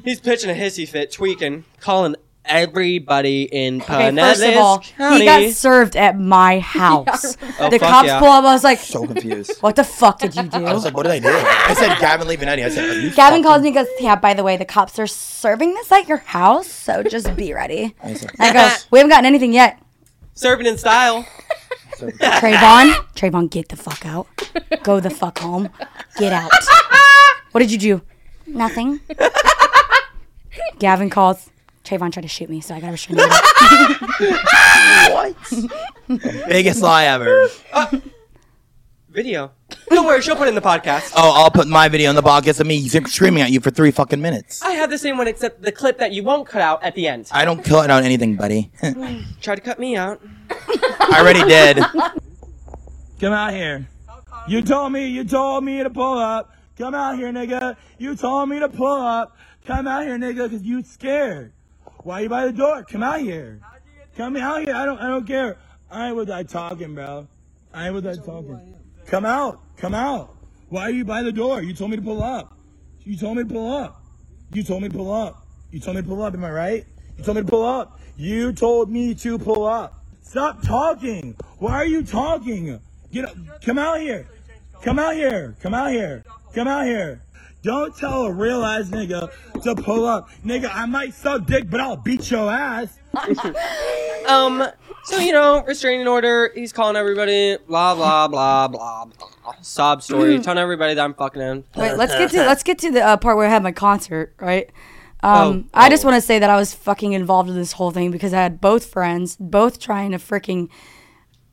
He's 0.07 0.21
pitching 0.21 0.49
a 0.49 0.55
hissy 0.55 0.89
fit, 0.89 1.13
tweaking, 1.13 1.65
calling 1.81 2.17
everybody 2.45 3.43
in 3.43 3.83
Okay, 3.83 3.93
Pinellas 3.93 4.35
first 4.37 4.43
of 4.45 4.57
all, 4.57 4.79
County. 4.79 5.19
he 5.19 5.25
got 5.25 5.51
served 5.53 5.97
at 5.97 6.17
my 6.17 6.61
house. 6.79 7.37
Oh, 7.59 7.69
the 7.71 7.79
fuck 7.81 7.91
cops 7.91 8.07
yeah. 8.07 8.21
pull 8.21 8.29
up. 8.29 8.45
I 8.45 8.53
was 8.55 8.63
like, 8.63 8.79
So 8.95 9.05
confused. 9.05 9.61
"What 9.63 9.75
the 9.75 9.83
fuck 9.83 10.21
did 10.21 10.37
you 10.37 10.45
do?" 10.45 10.65
I 10.65 10.73
was 10.73 10.85
like, 10.85 10.97
what 10.97 11.03
did 11.03 11.13
I 11.13 11.19
do? 11.19 11.29
I 11.29 11.75
said 11.75 11.99
Gavin 11.99 12.29
leave 12.29 12.39
Levinetti. 12.39 12.65
I 12.65 12.69
said, 12.69 12.85
are 12.89 12.95
you 13.01 13.11
Gavin 13.11 13.17
fucking- 13.17 13.43
calls 13.43 13.63
me 13.63 13.69
and 13.69 13.75
goes, 13.75 13.89
Yeah, 13.99 14.15
by 14.15 14.33
the 14.33 14.45
way, 14.45 14.57
the 14.57 14.65
cops 14.65 14.97
are 15.01 15.09
serving 15.09 15.75
this 15.75 15.91
at 15.91 16.07
your 16.09 16.19
house, 16.19 16.69
so 16.69 17.03
just 17.03 17.35
be 17.35 17.53
ready. 17.53 17.95
I 18.03 18.17
I 18.39 18.53
go, 18.53 18.71
We 18.93 19.01
haven't 19.01 19.11
gotten 19.11 19.27
anything 19.27 19.53
yet. 19.53 19.81
Serving 20.35 20.67
in 20.67 20.79
style. 20.79 21.27
Trevon, 21.99 22.93
Trevon, 23.17 23.51
get 23.51 23.71
the 23.71 23.77
fuck 23.77 24.05
out. 24.07 24.29
Go 24.85 25.01
the 25.01 25.11
fuck 25.11 25.39
home. 25.39 25.71
Get 26.19 26.33
out. 26.33 26.51
What 27.53 27.61
did 27.61 27.73
you 27.73 27.79
do? 27.79 28.03
Nothing. 28.47 29.01
Gavin 30.79 31.11
calls. 31.11 31.51
Trevon 31.85 32.13
tried 32.13 32.23
to 32.23 32.29
shoot 32.29 32.51
me, 32.51 32.61
so 32.61 32.75
I 32.75 32.81
got 32.81 32.89
a 32.89 32.93
restraining 32.93 33.25
order. 33.25 33.35
what? 35.13 36.49
Biggest 36.49 36.83
lie 36.83 37.05
ever. 37.05 37.49
Uh, 37.73 38.01
video. 39.09 39.53
Don't 39.89 40.05
worry, 40.05 40.21
she'll 40.21 40.35
put 40.35 40.47
it 40.47 40.51
in 40.51 40.57
the 40.57 40.61
podcast. 40.61 41.13
Oh, 41.17 41.33
I'll 41.33 41.51
put 41.51 41.69
my 41.69 41.89
video 41.89 42.11
in 42.11 42.17
the 42.17 42.23
podcast 42.23 42.59
of 42.61 42.67
me 42.67 42.89
screaming 42.89 43.43
at 43.43 43.51
you 43.51 43.61
for 43.61 43.71
three 43.71 43.93
fucking 43.93 44.21
minutes. 44.21 44.63
I 44.63 44.73
have 44.73 44.91
the 44.91 44.99
same 44.99 45.17
one 45.17 45.29
except 45.29 45.63
the 45.63 45.71
clip 45.71 45.99
that 45.99 46.13
you 46.13 46.25
won't 46.25 46.49
cut 46.49 46.61
out 46.61 46.83
at 46.83 46.97
the 46.97 47.07
end. 47.07 47.29
I 47.31 47.45
don't 47.45 47.65
cut 47.65 47.89
out 47.89 48.03
anything, 48.03 48.35
buddy. 48.35 48.71
Try 49.41 49.55
to 49.55 49.61
cut 49.61 49.79
me 49.79 49.97
out. 49.97 50.21
I 50.51 51.19
already 51.21 51.45
did. 51.45 51.79
Come 53.21 53.33
out 53.33 53.53
here. 53.53 53.89
You 54.49 54.61
told 54.61 54.93
me, 54.93 55.07
you 55.07 55.25
told 55.25 55.65
me 55.65 55.83
to 55.83 55.91
pull 55.91 56.19
up. 56.19 56.53
Come 56.77 56.95
out 56.95 57.17
here, 57.17 57.33
nigga. 57.33 57.77
You 57.99 58.17
told 58.17 58.49
me 58.49 58.59
to 58.59 58.69
pull 58.69 59.01
up. 59.01 59.37
Come 59.67 59.89
out 59.89 60.05
here, 60.05 60.17
nigga, 60.17 60.49
cause 60.49 60.63
you 60.63 60.85
scared. 60.85 61.53
Why 62.05 62.21
you 62.21 62.29
by 62.29 62.47
the 62.47 62.53
door? 62.53 62.85
Come 62.85 63.03
out 63.03 63.21
here. 63.21 63.61
Come 64.17 64.37
out 64.37 64.63
here. 64.63 64.73
I 64.73 64.85
don't, 64.85 64.99
I 65.01 65.09
don't 65.09 65.27
care. 65.27 65.59
I 65.91 66.07
ain't 66.07 66.17
with 66.17 66.29
that 66.29 66.49
talking, 66.49 66.95
bro. 66.95 67.27
I 67.75 67.87
ain't 67.87 67.95
with 67.95 68.05
that 68.05 68.25
talking. 68.25 68.77
Come 69.07 69.27
out. 69.27 69.61
Come 69.77 69.93
out. 69.93 70.37
Why 70.69 70.83
are 70.83 70.91
you 70.91 71.05
by 71.05 71.25
the 71.25 71.33
door? 71.33 71.63
You 71.63 71.75
told 71.75 71.91
me 71.91 71.97
to 71.97 72.03
pull 72.03 72.23
up. 72.23 72.57
You 73.03 73.17
told 73.17 73.39
me 73.39 73.43
to 73.43 73.49
pull 73.49 73.73
up. 73.73 74.03
You 74.53 74.63
told 74.63 74.83
me 74.83 74.89
to 74.89 74.95
pull 74.95 75.13
up. 75.13 75.45
You 75.73 75.81
told 75.81 75.97
me 75.97 76.03
to 76.03 76.09
pull 76.09 76.23
up. 76.23 76.35
Am 76.35 76.45
I 76.45 76.51
right? 76.53 76.87
You 77.19 77.25
told 77.25 77.37
me 77.37 77.43
to 77.43 77.49
pull 77.49 77.65
up. 77.65 77.99
You 78.17 78.53
told 78.53 78.89
me 78.89 79.15
to 79.17 79.39
pull 79.39 79.67
up. 79.67 80.05
Stop 80.23 80.63
talking. 80.63 81.35
Why 81.59 81.73
are 81.73 81.87
you 81.87 82.05
talking? 82.05 82.81
Get 83.11 83.25
up. 83.25 83.37
Come 83.63 83.79
out 83.79 84.01
here. 84.01 84.29
Come 84.83 85.01
out 85.01 85.15
here. 85.15 85.57
Come 85.61 85.75
out 85.75 85.91
here. 85.91 86.25
Come 86.55 86.69
out 86.69 86.87
here. 86.87 87.21
Don't 87.63 87.97
tell 87.97 88.27
a 88.27 88.33
real 88.33 88.65
ass 88.65 88.87
nigga 88.91 89.31
to 89.63 89.75
pull 89.75 90.07
up. 90.07 90.29
Nigga, 90.45 90.71
I 90.73 90.87
might 90.87 91.15
suck 91.15 91.47
dick, 91.47 91.69
but 91.69 91.81
I'll 91.81 91.97
beat 91.97 92.31
your 92.31 92.51
ass. 92.51 92.99
Um, 94.27 94.67
so 95.05 95.19
you 95.19 95.31
know, 95.31 95.63
restraining 95.65 96.09
order. 96.09 96.51
He's 96.53 96.73
calling 96.73 96.97
everybody. 96.97 97.57
Blah 97.69 97.95
blah 97.95 98.27
blah 98.27 98.67
blah 98.67 99.05
blah. 99.05 99.53
Sob 99.61 100.03
story. 100.03 100.39
telling 100.41 100.59
everybody 100.59 100.95
that 100.95 101.05
I'm 101.05 101.15
fucking 101.15 101.41
him. 101.41 101.65
Wait, 101.77 101.95
let's 101.95 102.13
get 102.13 102.31
to 102.33 102.39
let's 102.39 102.65
get 102.65 102.79
to 102.81 102.91
the 102.91 103.03
uh, 103.05 103.17
part 103.17 103.37
where 103.37 103.47
I 103.47 103.51
had 103.51 103.63
my 103.63 103.71
concert, 103.71 104.35
right? 104.41 104.69
Um, 105.23 105.69
Oh, 105.69 105.71
I 105.75 105.89
just 105.89 106.05
oh. 106.05 106.09
want 106.09 106.21
to 106.21 106.27
say 106.27 106.39
that 106.39 106.51
I 106.51 106.57
was 106.57 106.75
fucking 106.75 107.13
involved 107.13 107.49
in 107.49 107.55
this 107.55 107.73
whole 107.73 107.91
thing 107.91 108.11
because 108.11 108.35
I 108.35 108.43
had 108.43 108.61
both 108.61 108.87
friends, 108.87 109.37
both 109.39 109.79
trying 109.81 110.11
to 110.11 110.19
freaking, 110.19 110.69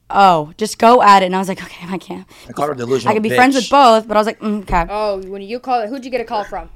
oh, 0.10 0.54
just 0.58 0.78
go 0.80 1.02
at 1.02 1.24
it, 1.24 1.28
and 1.28 1.36
I 1.36 1.40
was 1.40 1.48
like, 1.48 1.64
okay, 1.64 1.86
I 1.88 1.98
can't. 1.98 2.28
I 2.48 2.54
called 2.54 2.70
her 2.70 2.76
delusional. 2.76 3.12
I 3.12 3.16
could 3.16 3.24
be 3.24 3.30
bitch. 3.30 3.36
friends 3.36 3.56
with 3.56 3.70
both, 3.70 4.08
but 4.08 4.18
I 4.18 4.20
was 4.20 4.28
like, 4.28 4.40
mm, 4.40 4.62
okay. 4.64 4.86
Oh, 4.90 5.22
when 5.28 5.42
you 5.42 5.60
call 5.60 5.82
it, 5.82 5.90
who'd 5.90 6.06
you 6.06 6.12
get 6.12 6.22
a 6.22 6.26
call 6.26 6.44
from? 6.44 6.70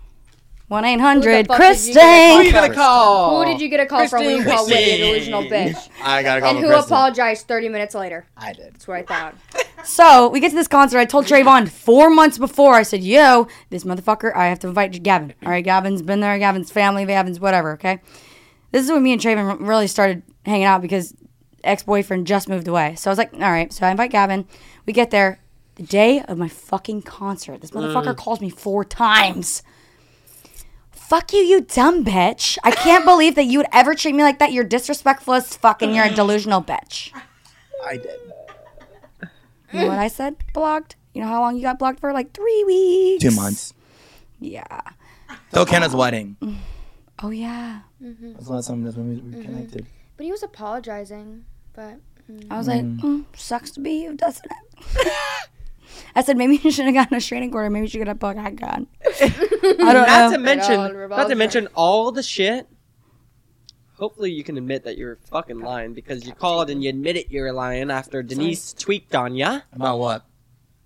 One 0.67 0.83
eight 0.83 0.99
hundred 0.99 1.47
Who 1.49 1.57
did 1.57 1.85
you 1.87 1.93
get 1.93 2.65
a 2.65 2.67
Who 2.67 2.73
call 2.73 3.31
you? 3.31 3.37
Who 3.45 3.53
did 3.53 3.61
you 3.61 3.69
get 3.69 3.79
a 3.79 3.85
call 3.85 4.05
from 4.09 4.25
when 4.25 4.35
you 4.35 4.43
called 4.43 4.69
Whitney 4.69 4.91
a 4.91 4.97
delusional 4.97 5.43
bitch? 5.43 5.89
I 6.03 6.21
gotta 6.21 6.41
call 6.41 6.49
And 6.49 6.59
who 6.59 6.67
Kristen. 6.67 6.93
apologized 6.93 7.47
30 7.47 7.69
minutes 7.69 7.95
later? 7.95 8.27
I 8.35 8.51
did. 8.51 8.73
That's 8.73 8.85
what 8.85 8.97
I 8.97 9.03
thought. 9.03 9.35
So 9.85 10.27
we 10.27 10.41
get 10.41 10.49
to 10.49 10.55
this 10.55 10.67
concert. 10.67 10.97
I 10.97 11.05
told 11.05 11.25
Trevon 11.25 11.69
four 11.69 12.09
months 12.09 12.37
before. 12.37 12.73
I 12.73 12.83
said, 12.83 13.01
"Yo, 13.01 13.47
this 13.69 13.85
motherfucker. 13.85 14.35
I 14.35 14.47
have 14.47 14.59
to 14.59 14.67
invite 14.67 15.01
Gavin. 15.03 15.33
All 15.43 15.51
right, 15.51 15.63
Gavin's 15.63 16.01
been 16.01 16.19
there. 16.19 16.37
Gavin's 16.37 16.69
family. 16.69 17.05
Gavin's 17.05 17.39
whatever. 17.39 17.73
Okay. 17.73 18.01
This 18.71 18.83
is 18.83 18.91
when 18.91 19.03
me 19.03 19.13
and 19.13 19.21
Trevon 19.21 19.65
really 19.65 19.87
started 19.87 20.23
hanging 20.45 20.65
out 20.65 20.81
because 20.81 21.13
ex 21.63 21.83
boyfriend 21.83 22.27
just 22.27 22.49
moved 22.49 22.67
away. 22.67 22.95
So 22.95 23.09
I 23.09 23.11
was 23.11 23.17
like, 23.17 23.33
all 23.33 23.39
right. 23.39 23.71
So 23.71 23.85
I 23.85 23.91
invite 23.91 24.11
Gavin. 24.11 24.45
We 24.85 24.93
get 24.93 25.11
there 25.11 25.39
the 25.75 25.83
day 25.83 26.21
of 26.21 26.37
my 26.37 26.47
fucking 26.47 27.03
concert. 27.03 27.61
This 27.61 27.71
motherfucker 27.71 28.13
mm. 28.13 28.17
calls 28.17 28.41
me 28.41 28.49
four 28.49 28.83
times. 28.83 29.63
Fuck 30.91 31.33
you, 31.33 31.39
you 31.39 31.61
dumb 31.61 32.03
bitch. 32.03 32.57
I 32.63 32.71
can't 32.71 33.05
believe 33.11 33.35
that 33.35 33.45
you 33.45 33.59
would 33.59 33.67
ever 33.71 33.95
treat 33.95 34.15
me 34.15 34.23
like 34.23 34.39
that. 34.39 34.51
You're 34.51 34.63
disrespectful 34.63 35.35
as 35.35 35.55
fuck 35.55 35.81
and 35.81 35.95
you're 35.95 36.05
a 36.05 36.09
mm. 36.09 36.15
delusional 36.15 36.61
bitch. 36.61 37.11
I 37.85 37.97
did. 37.97 38.19
You 39.71 39.81
know 39.81 39.87
what 39.87 39.99
I 39.99 40.07
said? 40.07 40.37
Blocked. 40.53 40.95
You 41.13 41.21
know 41.21 41.27
how 41.27 41.41
long 41.41 41.55
you 41.57 41.61
got 41.61 41.77
blocked 41.77 41.99
for? 41.99 42.13
Like 42.13 42.33
three 42.33 42.63
weeks. 42.65 43.23
Two 43.23 43.31
months. 43.31 43.73
Yeah. 44.39 44.81
Till 45.51 45.65
Kenna's 45.65 45.95
wedding. 45.95 46.37
Oh 47.21 47.29
yeah. 47.29 47.81
That's 47.99 48.47
the 48.47 48.53
last 48.53 48.67
time 48.67 48.83
that's 48.83 48.95
when 48.95 49.09
we 49.09 49.37
were 49.37 49.43
connected. 49.43 49.85
But 50.17 50.25
he 50.25 50.31
was 50.31 50.43
apologizing. 50.43 51.45
But 51.73 51.99
I 52.49 52.57
was 52.57 52.67
like, 52.67 52.83
mm, 52.83 53.25
sucks 53.35 53.71
to 53.71 53.79
be 53.79 54.03
you, 54.03 54.15
doesn't 54.15 54.45
it? 54.45 55.13
I 56.15 56.23
said 56.23 56.37
maybe 56.37 56.59
you 56.61 56.71
should 56.71 56.85
have 56.85 56.93
gotten 56.93 57.13
a 57.13 57.17
restraining 57.17 57.53
order. 57.53 57.69
Maybe 57.69 57.85
you 57.85 57.89
should 57.89 57.99
get 57.99 58.07
a 58.07 58.15
bug 58.15 58.35
gun. 58.57 58.87
I 59.05 59.93
don't 59.93 60.07
Not 60.07 60.31
to 60.31 60.37
mention, 60.37 60.79
all 60.79 61.07
not 61.09 61.29
to 61.29 61.35
mention 61.35 61.67
all 61.75 62.11
the 62.11 62.23
shit. 62.23 62.67
Hopefully, 63.97 64.31
you 64.31 64.43
can 64.43 64.57
admit 64.57 64.83
that 64.83 64.97
you're 64.97 65.17
fucking 65.25 65.59
lying 65.59 65.93
because 65.93 66.25
you 66.25 66.33
called 66.33 66.69
and 66.69 66.83
you 66.83 66.89
admitted 66.89 67.25
you're 67.29 67.51
lying 67.51 67.89
after 67.89 68.21
Denise 68.21 68.73
tweaked 68.73 69.15
on 69.15 69.35
ya. 69.35 69.61
About 69.73 69.97
what? 69.97 70.25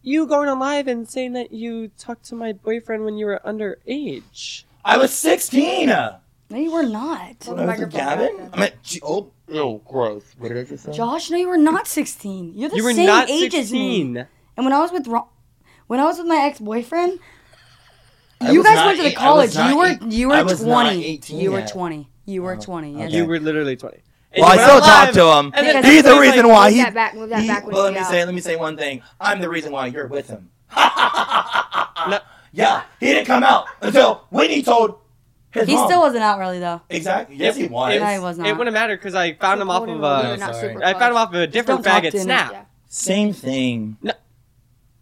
You 0.01 0.25
going 0.27 0.47
on 0.47 0.59
live 0.59 0.87
and 0.87 1.07
saying 1.07 1.33
that 1.33 1.51
you 1.51 1.89
talked 1.97 2.25
to 2.25 2.35
my 2.35 2.53
boyfriend 2.53 3.03
when 3.03 3.17
you 3.17 3.25
were 3.25 3.41
underage. 3.45 4.63
I 4.83 4.97
was 4.97 5.11
16. 5.13 5.89
No, 6.51 6.57
you 6.57 6.71
were 6.71 6.83
not. 6.83 7.39
the 7.39 7.51
I 7.53 7.65
was 7.65 7.79
with 7.79 7.91
Gavin. 7.91 8.49
I 8.53 8.59
mean, 8.59 8.69
gee, 8.83 8.99
oh, 9.03 9.31
oh, 9.53 9.77
gross. 9.79 10.23
What 10.37 10.49
did 10.49 10.57
I 10.57 10.63
just 10.69 10.83
say? 10.83 10.91
Josh, 10.91 11.29
no, 11.31 11.37
you 11.37 11.47
were 11.47 11.57
not 11.57 11.87
16. 11.87 12.53
You're 12.55 12.69
the 12.69 12.75
You 12.75 12.83
were 12.83 12.93
same 12.93 13.05
not 13.05 13.29
age 13.29 13.55
as 13.55 13.71
me. 13.71 13.99
16. 14.13 14.17
And 14.57 14.65
when 14.65 14.73
I 14.73 14.79
was 14.79 14.91
with 14.91 15.07
Ron, 15.07 15.25
when 15.87 15.99
I 15.99 16.03
was 16.05 16.17
with 16.17 16.27
my 16.27 16.37
ex 16.37 16.59
boyfriend, 16.59 17.19
I 18.41 18.51
you 18.51 18.59
was 18.59 18.67
guys 18.67 18.75
not 18.75 18.85
went 18.87 18.97
to 18.97 19.03
the 19.03 19.09
eight- 19.09 19.17
I 19.21 19.33
was 19.33 19.53
college. 19.53 19.55
not 19.55 19.69
You 19.69 19.77
were 19.77 19.85
eight- 20.07 20.13
you 20.13 20.31
I 20.31 20.39
were 20.43 20.49
was 20.49 20.63
not 20.65 20.83
20. 20.83 21.05
18 21.05 21.39
You 21.39 21.51
were 21.51 21.59
yet. 21.59 21.71
20. 21.71 22.09
You 22.25 22.41
were 22.43 22.55
20. 22.57 22.97
Yes. 22.97 23.11
You 23.11 23.25
were 23.25 23.39
literally 23.39 23.75
20. 23.75 23.97
And 24.33 24.41
Well, 24.41 24.49
I 24.51 24.55
you 24.55 24.61
still 24.61 24.75
on 24.75 24.81
talk 24.81 25.11
to 25.11 25.25
him. 25.39 25.51
and 25.55 25.67
then 25.67 25.83
He's 25.83 26.03
the 26.03 26.11
like, 26.13 26.21
reason 26.21 26.47
why 26.47 26.67
Move 26.69 26.75
he. 26.77 26.83
that 26.83 26.93
back, 26.93 27.15
move 27.15 27.29
that 27.29 27.41
he- 27.41 27.47
back 27.47 27.65
when 27.65 27.73
well, 27.75 27.81
you 27.83 27.85
let 27.85 27.93
me 27.93 27.99
yell. 28.01 28.09
say, 28.09 28.25
let 28.25 28.33
me 28.35 28.41
say 28.41 28.55
one 28.55 28.77
thing. 28.77 29.01
I'm 29.19 29.39
the 29.41 29.49
reason 29.49 29.71
why 29.71 29.87
you're 29.87 30.07
with 30.07 30.27
him. 30.29 30.49
No. 32.07 32.19
Yeah, 32.53 32.81
he 32.99 33.05
didn't 33.07 33.27
come 33.27 33.43
out 33.43 33.67
until 33.81 34.25
Whitney 34.31 34.61
told 34.63 34.97
his 35.51 35.67
He 35.67 35.75
mom. 35.75 35.87
still 35.87 35.99
wasn't 36.01 36.23
out 36.23 36.39
really 36.39 36.59
though. 36.59 36.81
Exactly. 36.89 37.35
Yes, 37.35 37.55
he 37.55 37.67
was. 37.67 37.99
No, 37.99 38.05
he 38.07 38.19
was 38.19 38.37
not. 38.37 38.47
It 38.47 38.57
wouldn't 38.57 38.73
matter 38.73 38.95
because 38.95 39.15
I 39.15 39.33
found 39.33 39.61
him 39.61 39.69
off 39.69 39.83
of 39.83 39.89
You're 39.89 39.97
a. 39.97 40.37
not 40.37 40.55
I 40.83 40.93
found 40.93 41.11
him 41.11 41.17
off 41.17 41.29
of 41.29 41.35
a 41.35 41.47
different 41.47 41.83
don't 41.83 42.03
faggot 42.03 42.19
snap. 42.19 42.51
Yeah. 42.51 42.63
Same 42.87 43.33
thing. 43.33 43.97
No, 44.01 44.11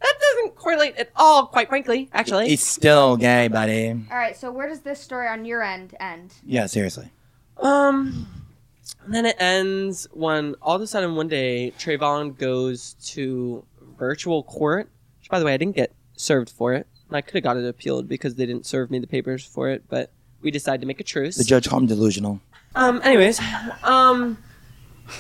That 0.02 0.14
doesn't 0.20 0.56
correlate 0.56 0.96
at 0.98 1.10
all, 1.16 1.48
quite 1.48 1.70
frankly. 1.70 2.10
Actually, 2.14 2.48
He's 2.50 2.64
still 2.66 3.18
gay, 3.18 3.48
buddy. 3.48 3.90
All 4.12 4.18
right, 4.18 4.36
so 4.38 4.52
where 4.52 4.68
does 4.70 4.82
this 4.82 5.00
story 5.00 5.28
on 5.28 5.46
your 5.46 5.62
end 5.64 5.96
end? 6.00 6.34
Yeah, 6.46 6.68
seriously. 6.68 7.12
Um, 7.58 8.28
and 9.06 9.14
then 9.14 9.26
it 9.26 9.36
ends 9.40 10.08
when 10.14 10.56
all 10.62 10.76
of 10.76 10.82
a 10.82 10.88
sudden 10.88 11.16
one 11.16 11.28
day 11.28 11.74
Trayvon 11.80 12.38
goes 12.38 12.94
to 13.08 13.66
virtual 13.98 14.44
court. 14.44 14.90
Which, 15.20 15.30
by 15.30 15.40
the 15.40 15.46
way, 15.46 15.54
I 15.54 15.58
didn't 15.58 15.76
get 15.76 15.94
served 16.16 16.50
for 16.50 16.74
it. 16.74 16.88
And 17.08 17.18
I 17.18 17.22
could 17.22 17.34
have 17.36 17.44
got 17.44 17.58
it 17.58 17.66
appealed 17.68 18.08
because 18.08 18.36
they 18.36 18.46
didn't 18.46 18.66
serve 18.68 18.92
me 18.92 19.00
the 19.00 19.08
papers 19.08 19.44
for 19.44 19.68
it, 19.70 19.84
but 19.90 20.12
we 20.42 20.52
decided 20.52 20.82
to 20.82 20.88
make 20.88 21.00
a 21.00 21.04
truce. 21.04 21.36
The 21.36 21.44
judge 21.44 21.68
called 21.70 21.84
him 21.84 21.88
delusional. 21.88 22.40
Um. 22.76 23.02
Anyways, 23.04 23.40
um, 23.84 24.38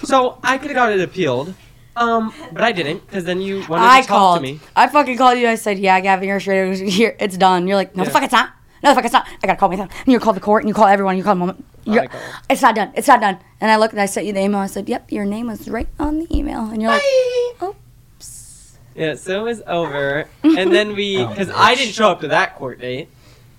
so 0.03 0.37
I 0.43 0.57
could 0.57 0.69
have 0.71 0.75
got 0.75 0.91
it 0.91 0.99
appealed. 1.01 1.53
Um, 1.95 2.31
but 2.53 2.61
I 2.63 2.71
didn't 2.71 3.05
because 3.05 3.25
then 3.25 3.41
you 3.41 3.65
wanted 3.67 3.83
I 3.85 4.01
to 4.01 4.07
talk 4.07 4.17
called. 4.17 4.37
to 4.37 4.41
me. 4.43 4.59
I 4.75 4.87
fucking 4.87 5.17
called 5.17 5.37
you. 5.39 5.47
I 5.47 5.55
said, 5.55 5.79
"Yeah, 5.79 5.99
Gavin, 5.99 6.27
you're 6.27 6.39
straight. 6.39 6.77
Here, 6.89 7.15
it's 7.19 7.35
done." 7.37 7.67
You're 7.67 7.75
like, 7.75 7.95
"No, 7.95 8.03
the 8.03 8.09
Yeah. 8.09 8.13
fuck, 8.13 8.23
it's 8.23 8.31
not. 8.31 8.51
No, 8.83 8.91
the 8.91 8.95
fuck, 8.95 9.03
it's 9.05 9.13
not. 9.13 9.27
I 9.43 9.47
gotta 9.47 9.59
call 9.59 9.67
my 9.69 9.75
son." 9.75 9.89
And 10.05 10.13
you 10.13 10.19
call 10.19 10.31
the 10.33 10.39
court, 10.39 10.63
and 10.63 10.69
you 10.69 10.73
call 10.73 10.85
everyone. 10.87 11.17
You 11.17 11.23
call 11.23 11.35
mom. 11.35 11.63
You're, 11.85 12.03
I 12.03 12.07
called. 12.07 12.23
it's 12.49 12.61
not 12.61 12.75
done. 12.75 12.91
It's 12.95 13.07
not 13.07 13.19
done. 13.19 13.39
And 13.59 13.69
I 13.71 13.75
looked, 13.77 13.93
and 13.93 14.01
I 14.01 14.05
sent 14.05 14.27
you 14.27 14.31
the 14.33 14.41
email. 14.41 14.59
I 14.61 14.67
said, 14.67 14.87
"Yep, 14.87 15.11
your 15.11 15.25
name 15.25 15.47
was 15.47 15.67
right 15.67 15.89
on 15.99 16.19
the 16.19 16.27
email." 16.37 16.69
And 16.69 16.81
you're 16.81 16.91
like, 16.91 17.01
"Oh, 17.59 17.75
Yeah, 18.95 19.15
so 19.15 19.41
it 19.41 19.43
was 19.43 19.61
over, 19.67 20.27
and 20.43 20.71
then 20.71 20.95
we, 20.95 21.17
because 21.25 21.49
I 21.49 21.75
didn't 21.75 21.93
show 21.95 22.09
up 22.09 22.21
to 22.21 22.27
that 22.29 22.55
court 22.57 22.79
date, 22.79 23.09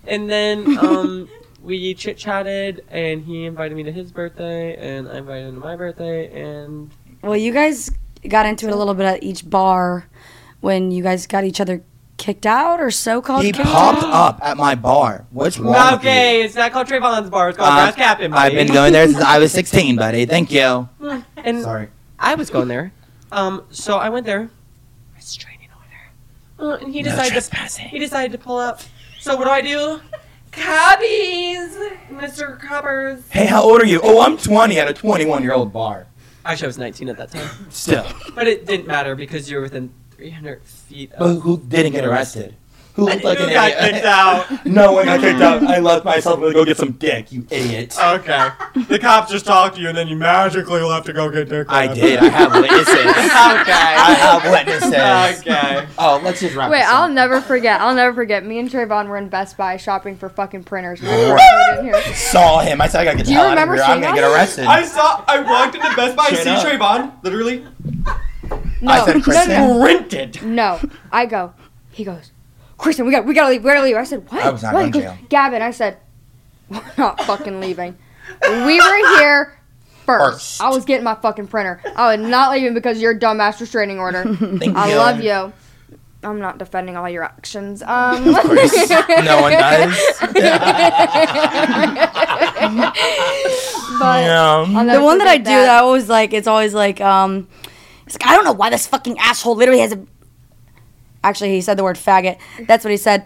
and 0.06 0.30
then 0.30 0.78
um, 0.78 1.28
we 1.62 1.94
chit 1.94 2.16
chatted, 2.16 2.84
and 2.90 3.24
he 3.24 3.44
invited 3.44 3.76
me 3.76 3.82
to 3.84 3.92
his 3.92 4.12
birthday, 4.12 4.76
and 4.76 5.08
I 5.08 5.18
invited 5.18 5.48
him 5.48 5.54
to 5.54 5.60
my 5.60 5.76
birthday, 5.76 6.42
and 6.42 6.90
well, 7.22 7.36
you 7.36 7.52
guys 7.52 7.90
got 8.28 8.46
into 8.46 8.66
it 8.66 8.72
a 8.72 8.76
little 8.76 8.94
bit 8.94 9.06
at 9.06 9.22
each 9.22 9.48
bar 9.48 10.06
when 10.60 10.90
you 10.90 11.02
guys 11.02 11.26
got 11.26 11.44
each 11.44 11.60
other 11.60 11.82
kicked 12.16 12.44
out 12.44 12.80
or 12.80 12.90
so-called 12.90 13.44
He 13.44 13.52
popped 13.52 14.02
out." 14.02 14.12
up 14.12 14.40
at 14.42 14.56
my 14.58 14.74
bar. 14.74 15.24
What's 15.30 15.58
wrong 15.58 15.94
okay, 15.94 16.42
it's 16.42 16.54
not 16.54 16.70
called 16.72 16.86
Trevon's 16.86 17.30
bar, 17.30 17.48
it's 17.50 17.56
called 17.58 17.70
Uh, 17.72 17.76
Brass 17.76 17.94
Captain. 17.94 18.30
with 18.30 18.38
you? 18.38 18.44
I've 18.46 18.52
been 18.52 18.68
going 18.68 18.92
there 18.92 19.06
since 19.06 19.22
I 19.22 19.38
was 19.38 19.52
16, 19.60 19.96
buddy. 19.96 20.26
Thank 20.26 20.50
you. 20.50 20.88
and 21.36 21.62
Sorry. 21.62 21.88
I 22.18 22.34
was 22.34 22.50
going 22.50 22.68
there, 22.68 22.92
um, 23.32 23.64
so 23.70 23.96
I 23.96 24.10
went 24.10 24.26
there, 24.26 24.50
restraining 25.16 25.68
order, 26.58 26.74
uh, 26.74 26.76
and 26.84 26.92
he 26.92 27.00
No 27.02 27.10
decided 27.10 27.42
to 27.42 27.80
he 27.82 27.98
decided 27.98 28.32
to 28.32 28.38
pull 28.38 28.58
up. 28.58 28.82
So 29.18 29.36
what 29.36 29.44
do 29.44 29.50
I 29.50 29.60
do? 29.62 30.00
Cubbies, 30.52 31.76
Mr. 32.10 32.58
Cubbers. 32.58 33.22
Hey, 33.30 33.46
how 33.46 33.62
old 33.62 33.80
are 33.80 33.86
you? 33.86 34.00
Oh, 34.02 34.20
I'm 34.20 34.36
20 34.36 34.78
at 34.78 34.88
a 34.88 34.94
21 34.94 35.42
year 35.42 35.52
old 35.52 35.72
bar. 35.72 36.06
Actually, 36.44 36.66
I 36.66 36.68
was 36.68 36.78
19 36.78 37.08
at 37.10 37.16
that 37.18 37.30
time. 37.30 37.48
Still. 37.70 38.06
But 38.34 38.48
it 38.48 38.66
didn't 38.66 38.86
matter 38.86 39.14
because 39.14 39.50
you 39.50 39.56
were 39.56 39.62
within 39.62 39.92
300 40.12 40.62
feet 40.62 41.12
But 41.18 41.40
who 41.40 41.58
didn't 41.58 41.92
get 41.92 42.04
arrested? 42.04 42.56
Who 42.94 43.04
looked 43.06 43.24
like 43.24 43.38
Who 43.38 43.44
an 43.44 43.50
got 43.52 43.70
idiot? 43.70 43.94
kicked 43.94 44.04
out? 44.06 44.66
no 44.66 44.92
one 44.92 45.06
got 45.06 45.20
kicked 45.20 45.40
out. 45.40 45.62
I 45.62 45.78
left 45.78 46.04
myself 46.04 46.40
to 46.40 46.52
go 46.52 46.64
get 46.64 46.76
some 46.76 46.92
dick, 46.92 47.30
you 47.32 47.46
idiot. 47.50 47.96
Okay. 48.02 48.48
The 48.88 48.98
cops 48.98 49.30
just 49.30 49.46
talked 49.46 49.76
to 49.76 49.80
you, 49.82 49.88
and 49.88 49.96
then 49.96 50.08
you 50.08 50.16
magically 50.16 50.80
left 50.82 51.06
to 51.06 51.12
go 51.12 51.30
get 51.30 51.48
dick. 51.48 51.66
I 51.70 51.92
did. 51.92 52.18
I 52.18 52.28
have 52.28 52.52
witnesses. 52.52 52.86
Okay. 53.50 53.72
I 53.72 54.14
have 54.14 54.42
witnesses. 54.50 55.40
okay. 55.40 55.86
Oh, 55.98 56.20
let's 56.24 56.40
just 56.40 56.54
wrap 56.56 56.70
Wait, 56.70 56.78
this 56.80 56.88
I'll 56.88 57.04
up. 57.04 57.10
never 57.12 57.40
forget. 57.40 57.80
I'll 57.80 57.94
never 57.94 58.14
forget. 58.14 58.44
Me 58.44 58.58
and 58.58 58.68
Trevon 58.70 59.08
were 59.08 59.16
in 59.16 59.28
Best 59.28 59.56
Buy 59.56 59.76
shopping 59.76 60.16
for 60.16 60.28
fucking 60.28 60.64
printers. 60.64 61.00
We 61.00 61.08
were 61.08 61.34
What? 61.34 61.40
first 61.40 61.82
moved 61.82 61.94
in 61.96 62.02
here. 62.02 62.14
Saw 62.14 62.60
him. 62.60 62.80
I 62.80 62.88
said 62.88 63.00
I 63.00 63.04
gotta 63.04 63.16
get 63.18 63.26
the 63.26 63.28
Do 63.28 63.32
you 63.32 63.38
hell 63.38 63.46
out 63.48 63.58
of 63.58 63.68
remember 63.68 63.74
here. 63.76 63.84
I'm 63.84 64.00
gonna 64.00 64.14
get 64.14 64.24
arrested. 64.30 64.64
I 64.66 64.84
saw. 64.84 65.24
I 65.26 65.40
walked 65.40 65.74
into 65.76 65.94
Best 65.96 66.16
Buy, 66.16 66.24
Straight 66.26 66.42
see 66.42 66.50
up. 66.50 66.64
Trevon, 66.66 67.24
literally 67.24 67.64
No, 68.80 68.92
I 68.92 69.04
said 69.04 69.16
no, 69.16 69.22
Kristen. 69.22 69.48
no, 69.50 69.78
sprinted. 69.80 70.42
no. 70.42 70.80
I 71.12 71.26
go. 71.26 71.54
He 71.92 72.04
goes. 72.04 72.32
Kristen, 72.80 73.04
we 73.04 73.12
got 73.12 73.26
we 73.26 73.34
gotta 73.34 73.50
leave. 73.50 73.62
We 73.62 73.70
gotta 73.70 73.82
leave. 73.82 73.96
I 73.96 74.04
said, 74.04 74.30
what? 74.30 74.42
I 74.42 74.50
was 74.50 74.62
not 74.62 74.72
what? 74.72 74.80
going 74.80 74.92
to 74.92 75.00
jail. 75.00 75.18
Gavin, 75.28 75.60
I 75.60 75.70
said, 75.70 75.98
we're 76.70 76.82
not 76.96 77.20
fucking 77.22 77.60
leaving. 77.60 77.96
We 78.42 78.80
were 78.80 79.18
here 79.18 79.58
first. 80.06 80.56
First. 80.56 80.62
I 80.62 80.70
was 80.70 80.84
getting 80.86 81.04
my 81.04 81.14
fucking 81.14 81.48
printer. 81.48 81.82
I 81.94 82.16
was 82.16 82.26
not 82.26 82.52
leaving 82.52 82.72
because 82.74 82.96
of 82.96 83.02
your 83.02 83.18
dumbass 83.18 83.60
restraining 83.60 83.98
order. 83.98 84.24
Thank 84.58 84.76
I 84.76 84.90
you. 84.90 84.96
love 84.96 85.20
you. 85.22 85.52
I'm 86.22 86.38
not 86.38 86.58
defending 86.58 86.96
all 86.96 87.08
your 87.08 87.22
actions. 87.22 87.82
Um, 87.82 88.28
Of 88.28 88.42
course. 88.42 88.88
no 88.90 89.40
one 89.40 89.52
does. 89.52 90.12
but 90.20 90.34
yeah. 94.24 94.64
The 94.94 95.00
one 95.02 95.18
that 95.18 95.28
I 95.28 95.36
do 95.38 95.44
that 95.44 95.68
I 95.70 95.78
always 95.78 96.08
like 96.08 96.32
it's 96.32 96.46
always 96.46 96.74
like 96.74 97.00
um 97.00 97.46
it's 98.06 98.14
like 98.20 98.26
I 98.26 98.34
don't 98.34 98.44
know 98.44 98.52
why 98.52 98.70
this 98.70 98.86
fucking 98.86 99.18
asshole 99.18 99.54
literally 99.56 99.80
has 99.80 99.92
a 99.92 100.06
actually 101.22 101.50
he 101.50 101.60
said 101.60 101.76
the 101.76 101.82
word 101.84 101.96
faggot 101.96 102.38
that's 102.66 102.84
what 102.84 102.90
he 102.90 102.96
said 102.96 103.24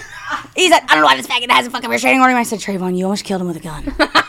he 0.56 0.68
said 0.70 0.80
I 0.84 0.94
don't 0.94 1.00
know 1.00 1.04
why 1.06 1.16
this 1.16 1.26
faggot 1.26 1.50
has 1.50 1.66
a 1.66 1.70
fucking 1.70 1.88
restraining 1.90 2.20
order 2.20 2.34
I 2.34 2.42
said 2.42 2.58
Trevon 2.60 2.96
you 2.96 3.04
almost 3.04 3.24
killed 3.24 3.40
him 3.40 3.46
with 3.48 3.56
a 3.56 3.60
gun 3.60 3.84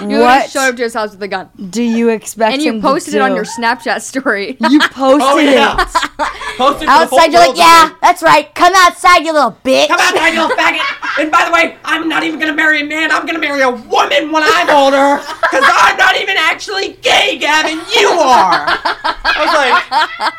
You 0.00 0.20
what 0.20 0.48
showed 0.50 0.70
up 0.70 0.76
to 0.76 0.82
his 0.84 0.94
house 0.94 1.10
with 1.12 1.22
a 1.22 1.28
gun. 1.28 1.48
do 1.70 1.82
you 1.82 2.08
expect 2.08 2.54
And 2.54 2.62
him 2.62 2.76
you 2.76 2.80
to 2.80 2.86
posted 2.86 3.14
it 3.14 3.20
on 3.20 3.30
do? 3.30 3.34
your 3.36 3.44
Snapchat 3.44 4.00
story. 4.00 4.56
you 4.70 4.78
posted 4.80 5.22
Oh 5.22 5.38
yeah. 5.38 5.76
it 5.78 6.56
Posted 6.56 6.80
for 6.80 6.84
the 6.86 6.90
whole 7.06 7.18
outside 7.20 7.32
you're 7.32 7.40
like 7.40 7.48
world 7.48 7.56
to 7.56 7.60
yeah 7.62 7.88
see. 7.88 7.94
that's 8.00 8.22
right 8.22 8.54
come 8.54 8.72
outside 8.76 9.18
you 9.24 9.32
little 9.32 9.52
bitch 9.64 9.88
Come 9.88 10.00
out, 10.00 10.14
you 10.32 10.40
little 10.40 10.56
faggot! 10.56 11.20
And 11.22 11.30
by 11.30 11.44
the 11.44 11.52
way, 11.52 11.76
I'm 11.84 12.08
not 12.08 12.22
even 12.24 12.38
gonna 12.40 12.54
marry 12.54 12.80
a 12.80 12.84
man. 12.84 13.10
I'm 13.10 13.26
gonna 13.26 13.38
marry 13.38 13.60
a 13.62 13.70
woman 13.70 14.32
when 14.32 14.42
I'm 14.44 14.70
older, 14.70 15.22
cause 15.50 15.62
I'm 15.64 15.96
not 15.98 16.16
even 16.16 16.36
actually 16.38 16.94
gay, 17.02 17.36
Gavin. 17.38 17.78
You 17.94 18.08
are. 18.08 18.66
I 18.66 19.36
was 19.38 19.52
like, 19.54 20.32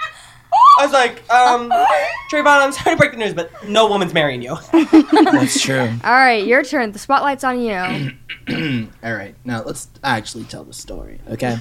I 0.80 0.82
I 0.82 0.86
was 0.86 0.94
like, 0.94 1.32
um, 1.32 1.70
Trevon, 2.32 2.62
I'm 2.62 2.72
sorry 2.72 2.96
to 2.96 2.98
break 2.98 3.12
the 3.12 3.18
news, 3.18 3.34
but 3.34 3.52
no 3.68 3.88
woman's 3.88 4.14
marrying 4.14 4.42
you. 4.42 4.58
That's 4.72 5.62
true. 5.62 5.90
All 6.04 6.14
right, 6.14 6.46
your 6.46 6.64
turn. 6.64 6.92
The 6.92 7.00
spotlight's 7.00 7.44
on 7.44 7.62
you. 7.62 7.74
All 9.04 9.14
right, 9.14 9.36
now 9.46 9.64
let's 9.64 9.90
actually 10.04 10.46
tell 10.46 10.64
the 10.64 10.74
story, 10.74 11.20
okay? 11.30 11.58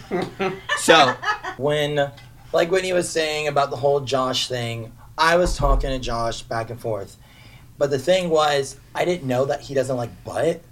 so, 0.78 1.14
when, 1.58 2.10
like 2.52 2.70
Whitney 2.70 2.92
was 2.92 3.08
saying 3.08 3.48
about 3.48 3.70
the 3.70 3.76
whole 3.76 4.00
Josh 4.00 4.48
thing, 4.48 4.92
I 5.18 5.36
was 5.36 5.56
talking 5.56 5.90
to 5.90 5.98
Josh 5.98 6.42
back 6.42 6.70
and 6.70 6.80
forth. 6.80 7.16
But 7.76 7.90
the 7.90 7.98
thing 7.98 8.30
was, 8.30 8.76
I 8.94 9.04
didn't 9.04 9.26
know 9.26 9.44
that 9.46 9.60
he 9.62 9.74
doesn't 9.74 9.96
like 9.96 10.24
butt. 10.24 10.62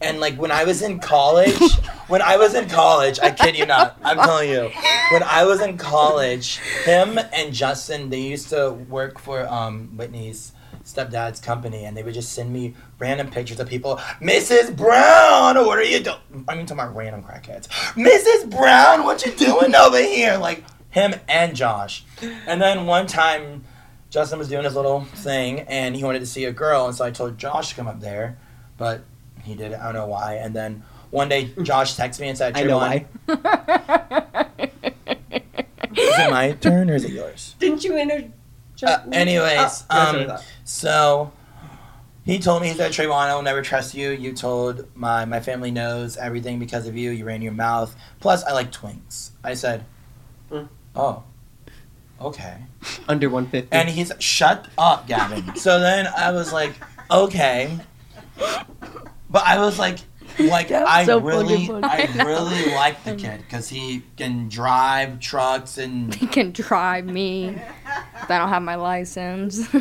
And 0.00 0.20
like 0.20 0.36
when 0.36 0.50
I 0.50 0.64
was 0.64 0.82
in 0.82 0.98
college, 0.98 1.60
when 2.08 2.22
I 2.22 2.36
was 2.36 2.54
in 2.54 2.68
college, 2.68 3.18
I 3.20 3.30
kid 3.30 3.56
you 3.56 3.66
not, 3.66 3.98
I'm 4.02 4.16
telling 4.16 4.50
you, 4.50 4.70
when 5.12 5.22
I 5.22 5.44
was 5.44 5.60
in 5.60 5.76
college, 5.76 6.58
him 6.84 7.18
and 7.32 7.52
Justin, 7.52 8.10
they 8.10 8.20
used 8.20 8.48
to 8.48 8.70
work 8.70 9.18
for 9.18 9.46
um, 9.48 9.88
Whitney's 9.96 10.52
stepdad's 10.84 11.40
company, 11.40 11.84
and 11.84 11.96
they 11.96 12.02
would 12.02 12.14
just 12.14 12.32
send 12.32 12.52
me 12.52 12.74
random 12.98 13.30
pictures 13.30 13.60
of 13.60 13.68
people. 13.68 13.96
Mrs. 14.20 14.76
Brown, 14.76 15.66
what 15.66 15.78
are 15.78 15.84
you 15.84 16.00
doing? 16.00 16.16
I 16.48 16.54
mean, 16.54 16.66
talking 16.66 16.82
about 16.82 16.96
random 16.96 17.22
crackheads. 17.22 17.68
Mrs. 17.94 18.50
Brown, 18.50 19.04
what 19.04 19.24
you 19.24 19.32
doing 19.32 19.74
over 19.74 19.98
here? 19.98 20.36
Like 20.38 20.64
him 20.90 21.14
and 21.28 21.54
Josh. 21.54 22.04
And 22.46 22.60
then 22.60 22.86
one 22.86 23.06
time, 23.06 23.64
Justin 24.08 24.38
was 24.38 24.48
doing 24.48 24.64
his 24.64 24.74
little 24.74 25.02
thing, 25.04 25.60
and 25.60 25.94
he 25.94 26.02
wanted 26.02 26.20
to 26.20 26.26
see 26.26 26.44
a 26.44 26.52
girl, 26.52 26.86
and 26.86 26.94
so 26.94 27.04
I 27.04 27.10
told 27.10 27.38
Josh 27.38 27.70
to 27.70 27.74
come 27.76 27.86
up 27.86 28.00
there, 28.00 28.38
but 28.76 29.04
he 29.44 29.54
did 29.54 29.72
it. 29.72 29.78
I 29.80 29.84
don't 29.84 29.94
know 29.94 30.06
why. 30.06 30.34
And 30.34 30.54
then 30.54 30.82
one 31.10 31.28
day, 31.28 31.52
Josh 31.62 31.96
texted 31.96 32.20
me 32.20 32.28
and 32.28 32.38
said, 32.38 32.56
I 32.56 32.62
know 32.64 32.76
why. 32.78 33.06
Is 35.96 36.18
it 36.18 36.30
my 36.30 36.52
turn 36.52 36.90
or 36.90 36.94
is 36.94 37.04
it 37.04 37.12
yours? 37.12 37.54
Didn't 37.58 37.84
you 37.84 37.96
inter? 37.96 38.28
Uh, 38.82 38.98
anyways, 39.12 39.50
Oh, 39.50 39.56
that's 39.56 39.84
what 39.88 40.30
I 40.30 40.34
um, 40.36 40.40
so 40.64 41.32
he 42.24 42.38
told 42.38 42.62
me 42.62 42.68
he 42.68 42.74
said, 42.74 42.92
Trevon, 42.92 43.12
I 43.28 43.34
will 43.34 43.42
never 43.42 43.60
trust 43.60 43.94
you. 43.94 44.10
You 44.10 44.32
told 44.32 44.86
my 44.96 45.24
my 45.26 45.40
family 45.40 45.70
knows 45.70 46.16
everything 46.16 46.58
because 46.58 46.86
of 46.86 46.96
you. 46.96 47.10
You 47.10 47.24
ran 47.26 47.42
your 47.42 47.52
mouth. 47.52 47.94
Plus, 48.20 48.42
I 48.44 48.52
like 48.52 48.72
twinks. 48.72 49.30
I 49.44 49.54
said, 49.54 49.84
Mm. 50.50 50.68
oh, 50.96 51.22
okay. 52.20 52.56
under 53.08 53.28
150. 53.30 53.68
And 53.70 53.88
he's 53.88 54.10
shut 54.18 54.66
up, 54.78 55.06
Gavin. 55.06 55.54
so 55.56 55.78
then 55.78 56.06
I 56.16 56.32
was 56.32 56.52
like, 56.52 56.72
okay. 57.10 57.78
But 59.30 59.44
I 59.46 59.58
was 59.60 59.78
like, 59.78 59.98
like 60.38 60.68
That's 60.68 60.88
I 60.90 61.04
so 61.04 61.20
really, 61.20 61.66
fucking 61.66 61.84
I 61.84 62.24
really 62.24 62.72
like 62.74 63.02
the 63.04 63.14
kid 63.16 63.38
because 63.38 63.68
he 63.68 64.02
can 64.16 64.48
drive 64.48 65.20
trucks 65.20 65.78
and 65.78 66.14
He 66.14 66.26
can 66.26 66.52
drive 66.52 67.04
me. 67.06 67.56
But 68.22 68.30
I 68.30 68.38
don't 68.38 68.48
have 68.48 68.62
my 68.62 68.76
license. 68.76 69.68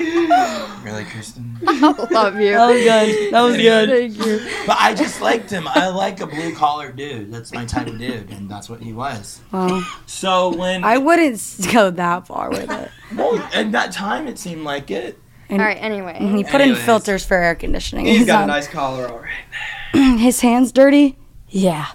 really, 0.00 1.04
Kristen. 1.04 1.56
I 1.66 1.78
love 2.10 2.40
you. 2.40 2.52
That 2.52 2.66
was 2.68 2.82
good. 2.82 3.32
That 3.32 3.40
was 3.42 3.56
good. 3.56 3.88
Thank 3.90 4.26
you. 4.26 4.50
But 4.66 4.76
I 4.80 4.94
just 4.94 5.20
liked 5.20 5.50
him. 5.50 5.66
I 5.68 5.88
like 5.88 6.20
a 6.20 6.26
blue 6.26 6.54
collar 6.54 6.92
dude. 6.92 7.32
That's 7.32 7.52
my 7.52 7.64
type 7.64 7.86
of 7.88 7.98
dude, 7.98 8.30
and 8.30 8.48
that's 8.48 8.68
what 8.68 8.80
he 8.80 8.92
was. 8.92 9.40
Well, 9.52 9.82
So 10.06 10.54
when 10.56 10.84
I 10.84 10.98
wouldn't 10.98 11.40
go 11.72 11.90
that 11.90 12.26
far 12.26 12.50
with 12.50 12.70
it. 12.70 12.90
well, 13.14 13.38
at 13.52 13.72
that 13.72 13.92
time 13.92 14.28
it 14.28 14.38
seemed 14.38 14.62
like 14.64 14.90
it. 14.90 15.18
All 15.50 15.58
right. 15.58 15.78
Anyway. 15.80 16.18
He 16.18 16.44
put 16.44 16.60
in 16.60 16.74
filters 16.74 17.24
for 17.24 17.36
air 17.36 17.54
conditioning. 17.54 18.06
He's 18.06 18.26
got 18.26 18.44
a 18.44 18.46
nice 18.46 18.68
collar, 18.68 19.08
all 19.08 19.20
right. 19.20 20.18
His 20.18 20.40
hands 20.40 20.72
dirty? 20.72 21.16
Yeah, 21.48 21.86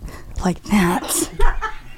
like 0.43 0.63
that. 0.63 1.03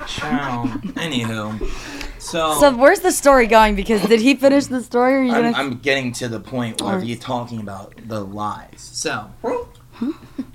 Chow. 0.07 0.65
Anywho, 0.95 2.19
so, 2.19 2.59
So 2.59 2.75
where's 2.75 2.99
the 2.99 3.11
story 3.11 3.47
going? 3.47 3.75
Because 3.75 4.01
did 4.03 4.19
he 4.19 4.35
finish 4.35 4.65
the 4.65 4.83
story? 4.83 5.13
Or 5.13 5.19
are 5.19 5.23
you 5.23 5.31
I'm, 5.31 5.41
gonna? 5.43 5.57
I'm 5.57 5.77
getting 5.79 6.11
to 6.13 6.27
the 6.27 6.39
point 6.39 6.81
where 6.81 6.93
Alright. 6.93 7.07
you're 7.07 7.17
talking 7.17 7.59
about 7.59 7.95
the 8.07 8.19
lies. 8.23 8.77
So 8.77 9.31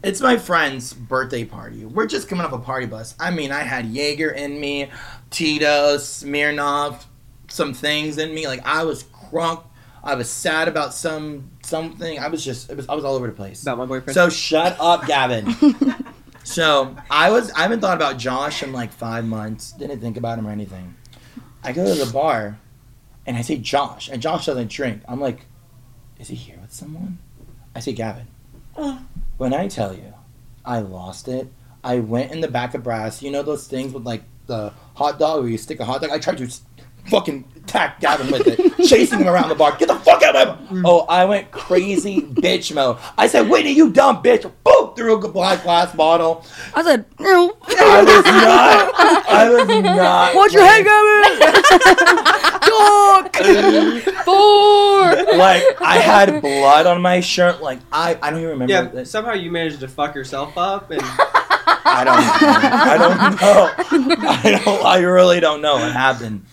it's 0.03 0.21
my 0.21 0.37
friend's 0.37 0.93
birthday 0.93 1.45
party. 1.45 1.85
We're 1.85 2.07
just 2.07 2.29
coming 2.29 2.45
off 2.45 2.53
a 2.53 2.59
party 2.59 2.87
bus. 2.87 3.15
I 3.19 3.31
mean, 3.31 3.51
I 3.51 3.61
had 3.61 3.87
Jaeger 3.87 4.31
in 4.31 4.61
me, 4.61 4.91
Tito's, 5.31 6.05
Smirnoff, 6.05 7.05
some 7.49 7.73
things 7.73 8.19
in 8.19 8.35
me. 8.35 8.47
Like 8.47 8.65
I 8.67 8.85
was 8.85 9.05
crunk. 9.05 9.65
I 10.03 10.15
was 10.15 10.31
sad 10.31 10.69
about 10.69 10.95
some 10.95 11.51
something. 11.63 12.19
I 12.19 12.29
was 12.29 12.45
just 12.45 12.71
it 12.71 12.77
was 12.77 12.89
I 12.89 12.95
was 12.95 13.05
all 13.05 13.15
over 13.15 13.27
the 13.27 13.33
place. 13.33 13.63
About 13.63 13.79
my 13.79 13.87
boyfriend. 13.87 14.15
So 14.15 14.29
shut 14.31 14.77
up, 14.81 15.07
Gavin. 15.07 15.55
so 16.45 16.97
I 17.11 17.31
was 17.31 17.51
I 17.53 17.61
haven't 17.63 17.81
thought 17.81 17.97
about 17.97 18.17
Josh 18.19 18.63
in 18.63 18.73
like 18.73 18.93
five 18.93 19.25
months. 19.25 19.73
Didn't 19.73 20.01
think 20.01 20.17
about 20.17 20.39
him 20.39 20.47
or 20.47 20.51
anything. 20.51 20.95
I 21.63 21.73
go 21.73 21.85
to 21.95 22.05
the 22.05 22.11
bar 22.11 22.59
and 23.27 23.37
I 23.37 23.43
say 23.43 23.57
Josh, 23.57 24.09
and 24.09 24.23
Josh 24.23 24.47
doesn't 24.47 24.71
drink. 24.71 25.03
I'm 25.07 25.21
like, 25.21 25.45
is 26.19 26.29
he 26.29 26.35
here 26.35 26.57
with 26.61 26.73
someone? 26.73 27.19
I 27.75 27.81
say 27.81 27.93
Gavin. 27.93 28.27
When 29.37 29.53
I 29.53 29.69
tell 29.69 29.95
you, 29.95 30.15
I 30.65 30.81
lost 30.81 31.29
it. 31.29 31.53
I 31.85 31.99
went 32.01 32.33
in 32.33 32.41
the 32.41 32.49
back 32.49 32.75
of 32.75 32.83
brass. 32.83 33.23
You 33.23 33.31
know 33.31 33.43
those 33.43 33.67
things 33.67 33.93
with 33.93 34.05
like 34.05 34.23
the 34.47 34.73
hot 34.95 35.19
dog 35.19 35.41
where 35.43 35.51
you 35.51 35.59
stick 35.59 35.81
a 35.81 35.85
hot 35.85 36.01
dog. 36.01 36.11
I 36.11 36.19
tried 36.19 36.39
to 36.39 36.45
s- 36.45 36.63
fucking 37.09 37.45
attack 37.57 38.01
Gavin 38.01 38.31
with 38.31 38.47
it, 38.47 38.89
chasing 38.89 39.21
him 39.21 39.29
around 39.29 39.49
the 39.49 39.55
bar. 39.55 39.77
Get 39.77 39.89
the 39.89 39.95
fuck 39.97 40.23
out 40.23 40.37
of 40.37 40.71
my! 40.71 40.81
Mm. 40.81 40.83
Oh, 40.85 41.07
I 41.09 41.25
went 41.25 41.51
crazy 41.51 42.21
bitch 42.21 42.75
mode. 42.75 42.99
I 43.17 43.27
said, 43.27 43.49
Whitney, 43.49 43.73
you 43.73 43.91
dumb 43.91 44.23
bitch! 44.23 44.51
Boom! 44.65 44.95
Threw 44.95 45.17
a 45.17 45.29
black 45.29 45.63
glass 45.63 45.95
bottle. 45.95 46.45
I 46.75 46.83
said, 46.83 47.05
no. 47.19 47.57
I 47.69 48.03
was 48.03 48.25
not. 48.25 48.95
I 49.31 49.51
was 49.51 49.69
not. 49.85 50.35
Watch 50.35 50.53
your 50.53 50.65
head, 50.65 50.85
Gavin. 50.85 51.61
Dog. 52.71 53.37
Four. 54.25 55.37
Like 55.37 55.81
I 55.81 55.99
had 55.99 56.41
blood 56.41 56.87
on 56.87 57.01
my 57.01 57.21
shirt. 57.21 57.63
Like 57.63 57.79
I, 57.93 58.19
I 58.21 58.31
don't 58.31 58.41
even 58.41 58.51
remember. 58.51 58.73
yeah, 58.73 58.83
this. 58.83 59.11
somehow 59.11 59.33
you 59.33 59.51
managed 59.51 59.81
to 59.81 59.89
fuck 59.89 60.15
yourself 60.15 60.59
up, 60.59 60.91
and 60.91 61.01
I 61.03 62.05
don't. 62.05 62.17
I 62.91 62.97
don't 62.99 63.17
know. 63.41 64.29
I 64.29 64.63
don't. 64.65 64.85
I 64.85 64.99
really 64.99 65.41
don't 65.41 65.63
know 65.63 65.75
what 65.75 65.93
happened. 65.93 66.45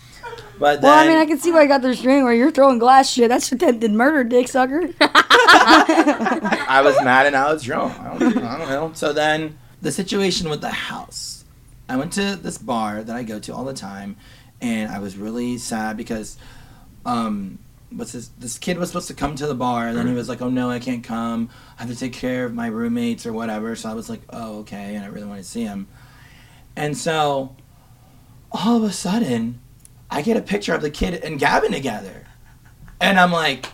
But 0.58 0.80
then, 0.80 0.90
Well, 0.90 0.98
I 0.98 1.06
mean, 1.06 1.18
I 1.18 1.26
can 1.26 1.38
see 1.38 1.52
why 1.52 1.60
I 1.60 1.66
got 1.66 1.82
the 1.82 1.94
string 1.94 2.24
where 2.24 2.34
you're 2.34 2.50
throwing 2.50 2.78
glass 2.78 3.10
shit. 3.10 3.28
That's 3.28 3.50
attempted 3.52 3.92
murder, 3.92 4.24
dick 4.24 4.48
sucker. 4.48 4.88
I 5.00 6.80
was 6.84 6.96
mad 7.02 7.26
and 7.26 7.36
I 7.36 7.52
was 7.52 7.62
drunk. 7.62 7.98
I 7.98 8.18
don't, 8.18 8.38
I 8.38 8.58
don't 8.58 8.68
know. 8.68 8.92
So 8.94 9.12
then 9.12 9.58
the 9.80 9.92
situation 9.92 10.48
with 10.50 10.60
the 10.60 10.70
house. 10.70 11.44
I 11.88 11.96
went 11.96 12.12
to 12.14 12.36
this 12.36 12.58
bar 12.58 13.02
that 13.02 13.16
I 13.16 13.22
go 13.22 13.38
to 13.38 13.54
all 13.54 13.64
the 13.64 13.72
time, 13.72 14.16
and 14.60 14.90
I 14.92 14.98
was 14.98 15.16
really 15.16 15.56
sad 15.56 15.96
because, 15.96 16.36
um, 17.06 17.58
what's 17.90 18.12
this? 18.12 18.28
This 18.38 18.58
kid 18.58 18.76
was 18.76 18.90
supposed 18.90 19.08
to 19.08 19.14
come 19.14 19.36
to 19.36 19.46
the 19.46 19.54
bar, 19.54 19.88
and 19.88 19.96
then 19.96 20.06
he 20.06 20.12
was 20.12 20.28
like, 20.28 20.42
"Oh 20.42 20.50
no, 20.50 20.68
I 20.70 20.80
can't 20.80 21.02
come. 21.02 21.48
I 21.78 21.82
have 21.82 21.90
to 21.90 21.96
take 21.96 22.12
care 22.12 22.44
of 22.44 22.52
my 22.52 22.66
roommates 22.66 23.24
or 23.24 23.32
whatever." 23.32 23.74
So 23.74 23.88
I 23.88 23.94
was 23.94 24.10
like, 24.10 24.20
"Oh 24.28 24.58
okay," 24.60 24.96
and 24.96 25.04
I 25.04 25.08
really 25.08 25.26
want 25.26 25.40
to 25.40 25.48
see 25.48 25.62
him. 25.62 25.88
And 26.76 26.96
so, 26.96 27.56
all 28.52 28.76
of 28.76 28.82
a 28.82 28.92
sudden, 28.92 29.60
I 30.10 30.22
get 30.22 30.36
a 30.36 30.42
picture 30.42 30.74
of 30.74 30.82
the 30.82 30.90
kid 30.90 31.14
and 31.22 31.38
Gavin 31.38 31.72
together, 31.72 32.24
and 33.00 33.18
I'm 33.18 33.32
like. 33.32 33.66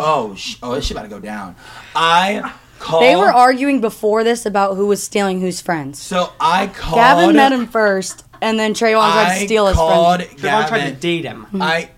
Oh, 0.00 0.34
sh- 0.36 0.56
oh, 0.62 0.74
this 0.74 0.86
shit 0.86 0.96
about 0.96 1.04
to 1.04 1.08
go 1.08 1.20
down. 1.20 1.54
I 1.94 2.54
called. 2.78 3.02
They 3.02 3.14
were 3.16 3.32
arguing 3.32 3.80
before 3.80 4.24
this 4.24 4.46
about 4.46 4.74
who 4.74 4.86
was 4.86 5.02
stealing 5.02 5.40
whose 5.40 5.60
friends. 5.60 6.00
So 6.00 6.32
I 6.40 6.66
called. 6.68 6.96
Gavin 6.96 7.36
met 7.36 7.52
him 7.52 7.66
first, 7.66 8.24
and 8.42 8.58
then 8.58 8.74
Trevon 8.74 8.94
tried 9.12 9.26
I 9.32 9.38
to 9.38 9.44
steal 9.44 9.66
his 9.66 9.76
friends. 9.76 9.90
I 9.90 9.94
called 9.94 10.22
friend. 10.22 10.38
Trevon 10.38 10.68
tried 10.68 10.78
to 10.78 10.84
Gavin. 10.86 10.98
date 11.00 11.24
him. 11.24 11.44
Hmm. 11.44 11.62
I. 11.62 11.90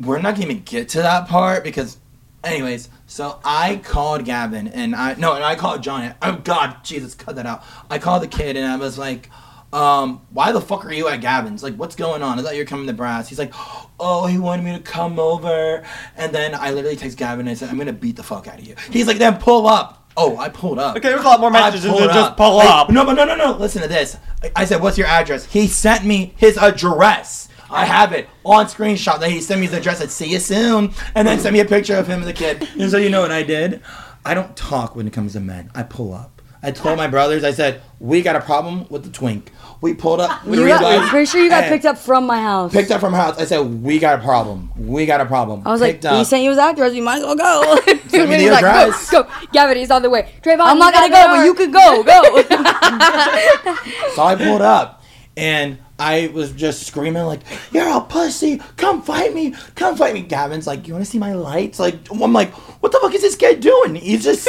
We're 0.00 0.20
not 0.20 0.34
gonna 0.34 0.46
even 0.46 0.62
get 0.62 0.88
to 0.90 1.02
that 1.02 1.28
part 1.28 1.62
because, 1.62 1.98
anyways. 2.42 2.88
So 3.06 3.40
I 3.44 3.76
called 3.76 4.24
Gavin 4.24 4.68
and 4.68 4.94
I 4.94 5.14
no 5.14 5.34
and 5.34 5.44
I 5.44 5.56
called 5.56 5.82
John. 5.82 6.14
Oh 6.22 6.40
God, 6.44 6.76
Jesus, 6.84 7.14
cut 7.14 7.36
that 7.36 7.44
out. 7.44 7.64
I 7.90 7.98
called 7.98 8.22
the 8.22 8.28
kid 8.28 8.56
and 8.56 8.64
I 8.66 8.76
was 8.76 8.96
like, 8.96 9.28
um, 9.72 10.20
why 10.30 10.52
the 10.52 10.60
fuck 10.60 10.84
are 10.84 10.92
you 10.92 11.08
at 11.08 11.20
Gavin's? 11.20 11.62
Like, 11.62 11.74
what's 11.76 11.94
going 11.96 12.22
on? 12.22 12.38
I 12.38 12.42
thought 12.42 12.54
you 12.54 12.62
were 12.62 12.66
coming 12.66 12.86
to 12.88 12.92
Brass. 12.92 13.28
He's 13.28 13.38
like, 13.38 13.52
oh, 14.00 14.26
he 14.26 14.38
wanted 14.38 14.64
me 14.64 14.72
to 14.72 14.80
come 14.80 15.18
over. 15.18 15.84
And 16.16 16.34
then 16.34 16.54
I 16.54 16.70
literally 16.72 16.96
text 16.96 17.16
Gavin 17.18 17.40
and 17.40 17.50
I 17.50 17.54
said, 17.54 17.68
I'm 17.70 17.78
gonna 17.78 17.92
beat 17.92 18.16
the 18.16 18.22
fuck 18.22 18.48
out 18.48 18.58
of 18.58 18.66
you. 18.66 18.74
He's 18.90 19.06
like, 19.06 19.18
then 19.18 19.36
pull 19.38 19.66
up. 19.66 19.96
Oh, 20.16 20.36
I 20.38 20.48
pulled 20.48 20.78
up. 20.80 20.96
Okay, 20.96 21.08
there's 21.08 21.20
a 21.20 21.24
lot 21.24 21.38
more 21.40 21.50
I 21.50 21.52
messages 21.52 21.84
than 21.84 21.96
just 22.08 22.36
pull 22.36 22.56
Like, 22.56 22.68
up. 22.68 22.90
No, 22.90 23.04
but 23.04 23.12
no, 23.14 23.24
no, 23.24 23.36
no. 23.36 23.52
Listen 23.56 23.80
to 23.82 23.88
this. 23.88 24.16
I- 24.42 24.50
I 24.56 24.64
said, 24.64 24.82
"What's 24.82 24.98
your 24.98 25.06
address?" 25.06 25.44
He 25.46 25.68
sent 25.68 26.04
me 26.04 26.34
his 26.36 26.58
address. 26.58 27.48
I 27.70 27.84
have 27.84 28.12
it 28.12 28.28
on 28.44 28.66
screenshot 28.66 29.20
that 29.20 29.30
he 29.30 29.40
sent 29.40 29.60
me 29.60 29.66
his 29.68 29.76
address. 29.76 29.98
Said, 29.98 30.10
"See 30.10 30.26
you 30.32 30.40
soon," 30.40 30.92
and 31.14 31.28
then 31.28 31.38
sent 31.38 31.52
me 31.52 31.60
a 31.60 31.64
picture 31.64 31.94
of 31.96 32.08
him 32.08 32.18
and 32.20 32.28
the 32.28 32.32
kid. 32.32 32.68
And 32.78 32.90
so 32.90 32.96
you 32.96 33.08
know 33.08 33.20
what 33.20 33.30
I 33.30 33.44
did? 33.44 33.82
I 34.24 34.34
don't 34.34 34.54
talk 34.56 34.96
when 34.96 35.06
it 35.06 35.12
comes 35.12 35.34
to 35.34 35.40
men. 35.40 35.70
I 35.76 35.84
pull 35.84 36.12
up. 36.12 36.39
I 36.62 36.70
told 36.72 36.98
my 36.98 37.06
brothers, 37.06 37.42
I 37.42 37.52
said, 37.52 37.80
we 37.98 38.20
got 38.22 38.36
a 38.36 38.40
problem 38.40 38.86
with 38.90 39.04
the 39.04 39.10
twink. 39.10 39.50
We 39.80 39.94
pulled 39.94 40.20
up. 40.20 40.44
You 40.44 40.56
three 40.56 40.68
got, 40.68 40.84
I'm 40.84 41.08
pretty 41.08 41.24
sure 41.24 41.40
you 41.40 41.48
got 41.48 41.64
picked 41.70 41.86
up 41.86 41.96
from 41.96 42.26
my 42.26 42.38
house. 42.42 42.70
Picked 42.70 42.90
up 42.90 43.00
from 43.00 43.14
her 43.14 43.18
house. 43.18 43.38
I 43.38 43.46
said, 43.46 43.60
we 43.82 43.98
got 43.98 44.18
a 44.18 44.22
problem. 44.22 44.70
We 44.76 45.06
got 45.06 45.22
a 45.22 45.24
problem. 45.24 45.62
I 45.64 45.70
was 45.72 45.80
Picked 45.80 46.04
like, 46.04 46.12
he 46.12 46.20
up. 46.20 46.26
sent 46.26 46.42
you 46.42 46.50
his 46.50 46.58
address. 46.58 46.92
You 46.92 47.02
might 47.02 47.18
as 47.18 47.24
well 47.24 47.34
go. 47.36 47.80
Send 48.08 48.28
me 48.28 48.36
the 48.36 48.42
He's 48.42 48.50
like, 48.50 49.10
go, 49.10 49.22
go. 49.24 49.30
Gavin, 49.52 49.78
he's 49.78 49.90
on 49.90 50.02
the 50.02 50.10
way. 50.10 50.34
Trevon, 50.42 50.60
I'm 50.60 50.78
not 50.78 50.92
gonna 50.92 51.08
go, 51.08 51.26
but 51.28 51.44
you 51.44 51.54
door. 51.54 51.54
could 51.54 51.72
go. 51.72 52.02
Go. 52.02 53.74
So 54.14 54.22
I 54.22 54.36
pulled 54.36 54.60
up 54.62 55.02
and 55.36 55.78
I 55.98 56.30
was 56.34 56.52
just 56.52 56.86
screaming 56.86 57.22
like, 57.24 57.40
"You're 57.72 57.88
a 57.88 58.00
pussy! 58.00 58.60
Come 58.76 59.02
fight 59.02 59.34
me! 59.34 59.54
Come 59.74 59.96
fight 59.96 60.14
me!" 60.14 60.22
Gavin's 60.22 60.66
like, 60.66 60.86
"You 60.88 60.94
want 60.94 61.04
to 61.04 61.10
see 61.10 61.18
my 61.18 61.34
lights?" 61.34 61.78
Like, 61.78 62.10
I'm 62.10 62.32
like, 62.32 62.52
"What 62.82 62.90
the 62.92 62.98
fuck 63.00 63.14
is 63.14 63.20
this 63.22 63.36
guy 63.36 63.54
doing?" 63.54 63.94
He's 63.96 64.24
just 64.24 64.48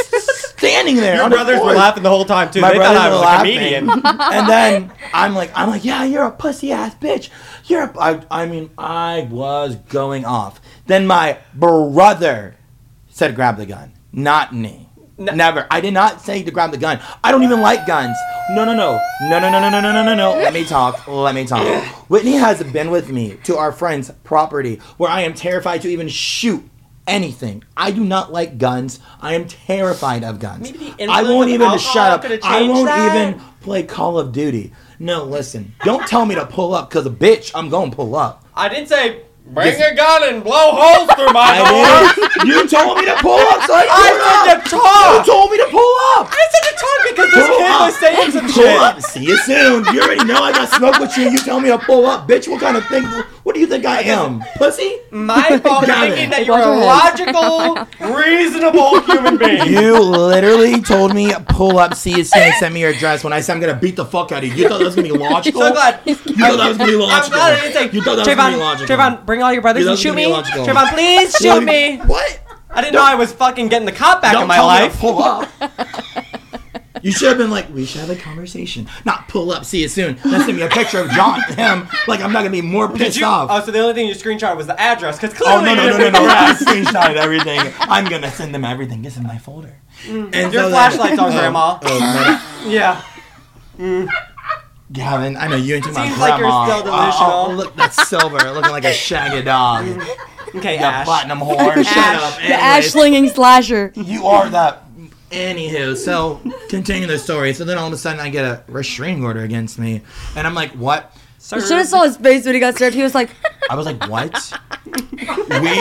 standing 0.61 0.95
there. 0.97 1.15
Your 1.15 1.23
on 1.23 1.29
the 1.31 1.35
brothers 1.35 1.59
were 1.59 1.73
laughing 1.73 2.03
the 2.03 2.09
whole 2.09 2.25
time 2.25 2.51
too. 2.51 2.61
My 2.61 2.71
they 2.71 2.77
thought 2.77 2.95
I 2.95 3.09
were 3.09 3.15
was 3.15 3.33
a 3.33 3.37
comedian. 3.37 3.89
and 4.05 4.49
then 4.49 4.93
I'm 5.13 5.33
like, 5.33 5.51
I'm 5.55 5.69
like, 5.69 5.83
yeah, 5.83 6.03
you're 6.03 6.25
a 6.25 6.31
pussy 6.31 6.71
ass 6.71 6.95
bitch. 6.95 7.29
You're 7.65 7.83
a. 7.83 7.99
I, 7.99 8.21
I 8.29 8.45
mean, 8.45 8.69
I 8.77 9.27
was 9.29 9.75
going 9.75 10.25
off. 10.25 10.61
Then 10.85 11.07
my 11.07 11.39
brother 11.53 12.55
said, 13.09 13.35
"Grab 13.35 13.57
the 13.57 13.65
gun," 13.65 13.93
not 14.11 14.53
me. 14.53 14.87
Never. 15.17 15.67
I 15.69 15.81
did 15.81 15.93
not 15.93 16.21
say 16.21 16.41
to 16.41 16.51
grab 16.51 16.71
the 16.71 16.77
gun. 16.77 16.99
I 17.23 17.31
don't 17.31 17.43
even 17.43 17.61
like 17.61 17.85
guns. 17.85 18.17
No, 18.49 18.65
no, 18.65 18.73
no, 18.73 18.99
no, 19.21 19.39
no, 19.39 19.49
no, 19.51 19.59
no, 19.59 19.69
no, 19.69 19.81
no, 19.81 19.91
no, 19.91 20.03
no, 20.03 20.15
no. 20.15 20.31
Let 20.31 20.53
me 20.53 20.65
talk. 20.65 21.07
Let 21.07 21.35
me 21.35 21.45
talk. 21.45 21.85
Whitney 22.09 22.33
has 22.33 22.63
been 22.63 22.89
with 22.89 23.09
me 23.09 23.37
to 23.43 23.55
our 23.55 23.71
friend's 23.71 24.09
property 24.23 24.77
where 24.97 25.11
I 25.11 25.21
am 25.21 25.35
terrified 25.35 25.83
to 25.83 25.89
even 25.89 26.07
shoot 26.07 26.67
anything. 27.11 27.63
I 27.75 27.91
do 27.91 28.03
not 28.03 28.31
like 28.31 28.57
guns. 28.57 28.99
I 29.21 29.33
am 29.35 29.47
terrified 29.47 30.23
of 30.23 30.39
guns. 30.39 30.71
I 31.09 31.23
won't 31.23 31.49
even 31.49 31.77
shut 31.77 32.25
up. 32.25 32.25
I 32.43 32.63
won't 32.63 32.85
that. 32.87 33.15
even 33.15 33.41
play 33.61 33.83
Call 33.83 34.17
of 34.17 34.31
Duty. 34.31 34.71
No, 34.99 35.23
listen. 35.25 35.73
Don't 35.83 36.07
tell 36.07 36.25
me 36.25 36.35
to 36.35 36.45
pull 36.45 36.73
up 36.73 36.89
because, 36.89 37.07
bitch, 37.07 37.51
I'm 37.55 37.69
going 37.69 37.89
to 37.91 37.95
pull 37.95 38.15
up. 38.15 38.45
I 38.55 38.69
didn't 38.69 38.87
say 38.87 39.23
bring 39.47 39.67
Yes. 39.67 39.91
a 39.91 39.95
gun 39.95 40.23
and 40.33 40.43
blow 40.43 40.71
holes 40.71 41.09
through 41.15 41.33
my 41.33 41.57
door. 41.57 42.47
You 42.47 42.67
told 42.67 42.97
me 42.99 43.05
to 43.05 43.15
pull 43.21 43.39
up, 43.39 43.61
so 43.63 43.73
I 43.73 43.85
I 43.89 44.45
said 44.45 44.57
up. 44.57 44.63
to 44.63 44.69
talk. 44.69 45.25
You 45.27 45.33
told 45.33 45.51
me 45.51 45.57
to 45.57 45.67
pull 45.71 45.93
up. 46.15 46.29
I 46.31 46.47
said 46.51 46.63
to 46.69 46.75
talk 46.77 46.99
because 47.09 47.33
this 47.33 47.47
Pull 47.47 47.57
kid 47.57 47.71
up. 47.71 47.81
was 47.81 47.97
saying 47.99 48.31
some 48.31 48.45
Pull 48.45 48.53
shit. 48.63 48.79
up. 48.79 49.01
See 49.01 49.23
you 49.25 49.37
soon. 49.37 49.85
You 49.93 50.01
already 50.01 50.23
know 50.25 50.41
I 50.43 50.51
got 50.53 50.69
smoke 50.69 50.99
with 50.99 51.17
you. 51.17 51.29
You 51.29 51.39
tell 51.39 51.59
me 51.59 51.69
to 51.69 51.79
pull 51.79 52.05
up, 52.05 52.27
bitch. 52.27 52.47
What 52.47 52.61
kind 52.61 52.77
of 52.77 52.85
thing? 52.87 53.03
What 53.51 53.55
do 53.55 53.59
you 53.59 53.67
think 53.67 53.83
I 53.85 53.99
am, 54.03 54.19
um, 54.35 54.43
pussy? 54.55 54.95
My 55.11 55.59
fault 55.61 55.81
for 55.81 55.87
Got 55.87 56.07
it. 56.07 56.11
thinking 56.13 56.29
that 56.29 56.45
you're 56.45 56.57
a 56.57 56.69
logical, 56.69 57.85
reasonable 58.15 59.01
human 59.01 59.35
being. 59.37 59.65
You 59.73 59.99
literally 59.99 60.79
told 60.81 61.13
me 61.13 61.33
pull 61.49 61.77
up, 61.77 61.93
see 61.93 62.11
you 62.15 62.23
soon, 62.23 62.43
and 62.43 62.53
send 62.55 62.73
me 62.73 62.79
your 62.79 62.91
address. 62.91 63.25
When 63.25 63.33
I 63.33 63.41
said 63.41 63.55
I'm 63.55 63.59
gonna 63.59 63.75
beat 63.75 63.97
the 63.97 64.05
fuck 64.05 64.31
out 64.31 64.45
of 64.45 64.49
you, 64.49 64.55
you 64.55 64.69
thought 64.69 64.77
that 64.77 64.85
was 64.85 64.95
gonna 64.95 65.09
be 65.09 65.17
logical. 65.17 65.63
So 65.63 65.73
glad. 65.73 65.99
You 66.05 66.15
thought 66.15 66.37
that 66.37 66.67
was 66.69 66.77
gonna 66.77 66.91
be 66.91 66.95
I'm 66.95 66.99
logical. 67.01 67.29
glad 67.39 67.53
I 67.53 67.61
didn't 67.61 67.73
say, 67.73 67.97
You 67.97 68.01
thought 68.03 68.15
that 68.15 68.25
was 68.25 68.35
gonna 68.37 68.51
be 68.51 68.55
Trevon, 68.55 68.59
logical. 68.59 68.95
Trevon, 68.95 69.25
bring 69.25 69.43
all 69.43 69.51
your 69.51 69.61
brothers 69.61 69.83
You 69.83 69.89
and 69.89 69.97
thought 69.97 70.01
shoot 70.01 70.09
gonna 70.11 70.15
me. 70.15 70.25
be 70.27 70.31
logical. 70.31 70.65
Trevon, 70.65 70.93
please 70.93 71.35
shoot 71.35 71.61
me. 71.65 71.97
What? 71.97 72.39
I 72.73 72.79
didn't 72.79 72.93
know 72.93 73.03
I 73.03 73.15
was 73.15 73.33
fucking 73.33 73.67
getting 73.67 73.85
the 73.85 73.91
cop 73.91 74.21
back 74.21 74.31
Don't 74.31 74.43
in 74.43 74.47
my 74.47 74.55
tell 74.55 74.69
me 74.71 74.77
to 74.77 74.83
life. 74.85 74.97
pull 74.97 75.21
up. 75.21 75.49
You 77.01 77.11
should 77.11 77.29
have 77.29 77.37
been 77.37 77.49
like, 77.51 77.73
we 77.73 77.85
should 77.85 78.01
have 78.01 78.09
a 78.09 78.15
conversation, 78.15 78.87
not 79.05 79.27
pull 79.27 79.51
up. 79.51 79.65
See 79.65 79.81
you 79.81 79.87
soon. 79.87 80.17
Then 80.23 80.41
send 80.45 80.57
me 80.57 80.63
a 80.63 80.69
picture 80.69 80.99
of 80.99 81.09
John, 81.11 81.41
him. 81.53 81.87
Like 82.07 82.19
I'm 82.21 82.31
not 82.31 82.39
gonna 82.39 82.49
be 82.51 82.61
more 82.61 82.89
pissed 82.89 83.17
you? 83.17 83.25
off. 83.25 83.49
Oh, 83.51 83.63
so 83.65 83.71
the 83.71 83.79
only 83.79 83.93
thing 83.93 84.07
you 84.07 84.13
screenshot 84.15 84.55
was 84.55 84.67
the 84.67 84.79
address, 84.79 85.19
because 85.19 85.39
Oh 85.45 85.61
no 85.63 85.73
no 85.75 85.89
no 85.89 85.97
no 85.97 86.09
no! 86.09 86.19
I 86.23 86.53
that. 86.53 86.57
screenshotted 86.61 87.15
everything. 87.15 87.59
I'm 87.79 88.05
gonna 88.05 88.31
send 88.31 88.53
them 88.53 88.63
everything. 88.65 89.03
It's 89.05 89.17
in 89.17 89.23
my 89.23 89.37
folder. 89.37 89.75
Mm. 90.05 90.33
And 90.35 90.53
Your 90.53 90.63
so 90.63 90.69
flashlight's 90.69 91.19
on, 91.19 91.31
oh, 91.31 91.37
Grandma. 91.37 91.79
Oh, 91.83 92.63
Yeah. 92.67 93.01
man. 93.77 94.07
Gavin, 94.91 95.37
I 95.37 95.47
know 95.47 95.55
you 95.55 95.75
ain't 95.75 95.85
talking 95.85 96.01
Seems 96.03 96.17
about 96.17 96.29
like 96.29 96.39
you're 96.39 96.47
grandma. 96.49 96.65
still 96.65 96.79
Oh, 96.79 96.83
delusional. 96.83 97.31
oh, 97.31 97.51
look, 97.55 97.75
that's 97.77 98.07
silver, 98.09 98.51
looking 98.51 98.71
like 98.71 98.83
a 98.83 98.93
shaggy 98.93 99.41
dog. 99.43 99.85
Okay, 100.53 100.77
You 100.77 100.83
Ash. 100.83 101.05
platinum 101.05 101.39
whore. 101.39 101.73
Shut 101.81 101.97
up. 101.97 102.35
the 102.35 102.41
ash 102.53 102.73
Anyways, 102.73 102.91
slinging 102.91 103.29
slasher. 103.29 103.93
You 103.95 104.25
are 104.27 104.49
that. 104.49 104.83
Anywho, 105.31 105.95
so 105.95 106.41
continue 106.69 107.07
the 107.07 107.17
story. 107.17 107.53
So 107.53 107.63
then 107.63 107.77
all 107.77 107.87
of 107.87 107.93
a 107.93 107.97
sudden 107.97 108.19
I 108.19 108.29
get 108.29 108.45
a 108.45 108.63
restraining 108.67 109.23
order 109.23 109.41
against 109.41 109.79
me, 109.79 110.01
and 110.35 110.45
I'm 110.45 110.53
like, 110.53 110.71
what? 110.71 111.15
You 111.51 111.59
should 111.61 111.77
have 111.77 111.87
saw 111.87 112.03
his 112.03 112.17
face 112.17 112.45
when 112.45 112.53
he 112.53 112.59
got 112.59 112.77
served. 112.77 112.95
He 112.95 113.03
was 113.03 113.15
like, 113.15 113.31
I 113.69 113.75
was 113.75 113.85
like, 113.85 114.07
what? 114.07 114.53
we 114.85 115.75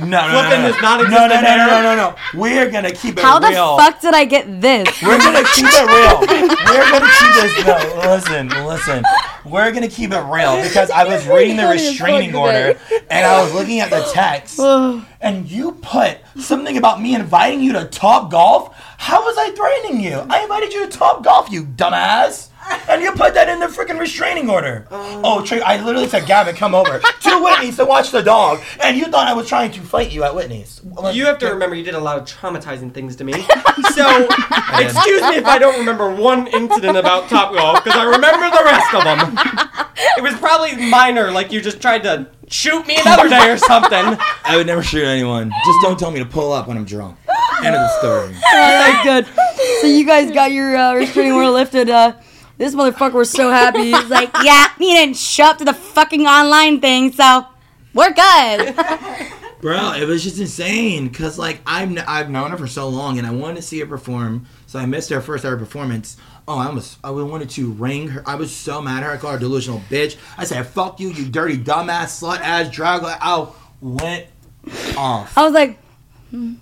no 0.00 0.08
no 0.08 0.32
no 0.32 0.50
no, 0.50 0.68
is 0.68 0.82
no, 0.82 1.02
no, 1.02 1.04
no, 1.04 1.26
no, 1.26 1.40
no, 1.40 1.82
no, 1.82 1.96
no. 1.96 2.16
We're 2.34 2.70
gonna 2.70 2.92
keep 2.92 3.18
it 3.18 3.22
"How 3.22 3.38
the 3.38 3.48
real. 3.48 3.76
fuck 3.76 4.00
did 4.00 4.14
I 4.14 4.24
get 4.24 4.60
this?" 4.60 5.02
We're 5.02 5.18
gonna 5.18 5.46
keep 5.54 5.66
it 5.66 5.86
real. 5.86 6.20
We're 6.66 6.90
gonna 6.90 7.10
keep 7.18 7.34
this. 7.34 7.66
No, 7.66 8.10
listen, 8.10 8.48
listen. 8.66 9.04
We're 9.44 9.72
gonna 9.72 9.88
keep 9.88 10.12
it 10.12 10.20
real 10.20 10.62
because 10.62 10.90
I 10.90 11.04
was 11.04 11.26
reading 11.28 11.56
the 11.56 11.62
Funny 11.62 11.76
as 11.76 11.84
fuck 11.84 11.90
restraining 11.90 12.34
order 12.34 12.78
and 13.10 13.26
I 13.26 13.42
was 13.42 13.52
looking 13.54 13.80
at 13.80 13.90
the 13.90 14.08
text, 14.12 14.58
and 15.20 15.50
you 15.50 15.72
put 15.82 16.18
something 16.36 16.76
about 16.76 17.00
me 17.00 17.14
inviting 17.14 17.60
you 17.60 17.72
to 17.72 17.86
Top 17.86 18.30
Golf. 18.30 18.74
How 18.98 19.24
was 19.24 19.36
I 19.38 19.50
threatening 19.50 20.00
you? 20.04 20.24
I 20.28 20.42
invited 20.42 20.72
you 20.72 20.86
to 20.86 20.90
Top 20.96 21.24
Golf, 21.24 21.50
you 21.50 21.64
dumbass. 21.64 22.49
And 22.90 23.02
you 23.02 23.12
put 23.12 23.34
that 23.34 23.48
in 23.48 23.60
the 23.60 23.66
freaking 23.66 24.00
restraining 24.00 24.50
order. 24.50 24.84
oh, 24.90 25.44
Trey, 25.44 25.60
I 25.60 25.80
literally 25.80 26.08
said, 26.08 26.26
Gavin, 26.26 26.56
come 26.56 26.74
over 26.74 26.98
to 27.20 27.40
Whitney's 27.40 27.76
to 27.76 27.84
watch 27.84 28.10
the 28.10 28.20
dog, 28.20 28.60
and 28.82 28.96
you 28.96 29.04
thought 29.06 29.28
I 29.28 29.32
was 29.32 29.46
trying 29.48 29.70
to 29.72 29.80
fight 29.80 30.10
you 30.10 30.24
at 30.24 30.34
Whitney's. 30.34 30.80
You 31.12 31.26
have 31.26 31.38
to 31.38 31.46
remember 31.50 31.76
you 31.76 31.84
did 31.84 31.94
a 31.94 32.00
lot 32.00 32.18
of 32.18 32.24
traumatizing 32.24 32.92
things 32.92 33.14
to 33.16 33.24
me. 33.24 33.46
So, 33.94 34.28
excuse 34.78 35.20
me 35.22 35.36
if 35.36 35.46
I 35.46 35.58
don't 35.58 35.78
remember 35.78 36.14
one 36.14 36.46
incident 36.48 36.96
about 36.96 37.28
Top 37.28 37.52
Golf, 37.54 37.82
because 37.82 37.98
I 37.98 38.04
remember 38.04 38.48
the 38.56 38.62
rest 38.64 38.94
of 38.94 39.02
them. 39.04 39.36
It 40.16 40.22
was 40.22 40.34
probably 40.34 40.76
minor, 40.88 41.30
like 41.30 41.50
you 41.52 41.60
just 41.60 41.80
tried 41.80 42.02
to 42.04 42.28
shoot 42.48 42.86
me 42.86 42.96
another 43.00 43.28
day 43.28 43.50
or 43.50 43.56
something. 43.56 44.16
I 44.44 44.56
would 44.56 44.66
never 44.66 44.82
shoot 44.82 45.04
anyone. 45.04 45.50
Just 45.50 45.78
don't 45.82 45.98
tell 45.98 46.10
me 46.10 46.20
to 46.20 46.24
pull 46.26 46.52
up 46.52 46.68
when 46.68 46.76
I'm 46.76 46.84
drunk. 46.84 47.18
End 47.64 47.74
of 47.74 47.80
the 47.80 47.98
story. 47.98 48.34
That's 48.52 49.04
good. 49.04 49.26
So 49.80 49.86
you 49.88 50.06
guys 50.06 50.30
got 50.30 50.52
your 50.52 50.76
uh, 50.76 50.94
restraining 50.94 51.32
order 51.32 51.50
lifted. 51.50 51.90
Uh, 51.90 52.12
this 52.60 52.74
motherfucker 52.74 53.14
was 53.14 53.30
so 53.30 53.50
happy. 53.50 53.90
He's 53.90 54.10
like, 54.10 54.30
"Yeah, 54.42 54.68
he 54.78 54.92
didn't 54.92 55.16
show 55.16 55.44
up 55.44 55.58
to 55.58 55.64
the 55.64 55.72
fucking 55.72 56.26
online 56.26 56.80
thing, 56.80 57.10
so 57.10 57.46
we're 57.94 58.12
good." 58.12 58.76
Bro, 59.62 59.94
it 59.94 60.06
was 60.06 60.22
just 60.22 60.38
insane 60.38 61.08
because 61.08 61.38
like 61.38 61.62
I've 61.66 61.96
I've 62.06 62.28
known 62.28 62.50
her 62.50 62.58
for 62.58 62.66
so 62.66 62.88
long 62.88 63.18
and 63.18 63.26
I 63.26 63.30
wanted 63.30 63.56
to 63.56 63.62
see 63.62 63.80
her 63.80 63.86
perform, 63.86 64.46
so 64.66 64.78
I 64.78 64.84
missed 64.84 65.08
her 65.08 65.22
first 65.22 65.46
ever 65.46 65.56
performance. 65.56 66.18
Oh, 66.46 66.58
I 66.58 66.66
almost 66.66 66.98
I 67.02 67.10
wanted 67.10 67.48
to 67.50 67.72
ring 67.72 68.08
her. 68.08 68.22
I 68.26 68.34
was 68.34 68.54
so 68.54 68.82
mad 68.82 68.98
at 68.98 69.06
her. 69.06 69.12
I 69.12 69.16
called 69.16 69.34
her 69.34 69.38
delusional 69.38 69.80
bitch. 69.88 70.16
I 70.36 70.44
said, 70.44 70.66
"Fuck 70.66 71.00
you, 71.00 71.12
you 71.12 71.30
dirty 71.30 71.56
dumbass 71.56 72.20
slut 72.22 72.40
ass 72.40 72.70
drag." 72.70 73.02
I 73.04 73.46
went 73.80 74.26
off. 74.98 75.36
I 75.36 75.44
was 75.44 75.54
like, 75.54 75.78
hmm, 76.30 76.54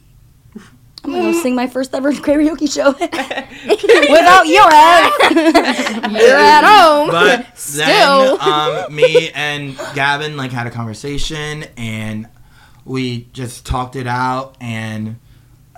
"I'm 1.09 1.21
gonna 1.21 1.33
go 1.33 1.42
sing 1.42 1.55
my 1.55 1.66
first 1.66 1.94
ever 1.94 2.12
karaoke 2.27 2.73
show 2.73 2.92
without 4.12 4.47
your 4.47 4.68
ass." 4.71 5.12
You're 6.12 6.37
at 6.37 6.64
home. 6.64 7.11
But 7.11 7.47
Still. 7.59 8.37
then 8.37 8.40
um, 8.40 8.94
me 8.94 9.31
and 9.35 9.77
Gavin 9.94 10.37
like 10.37 10.53
had 10.53 10.66
a 10.66 10.71
conversation 10.71 11.64
and 11.77 12.29
we 12.85 13.29
just 13.33 13.66
talked 13.66 13.97
it 13.97 14.07
out 14.07 14.57
and 14.61 15.16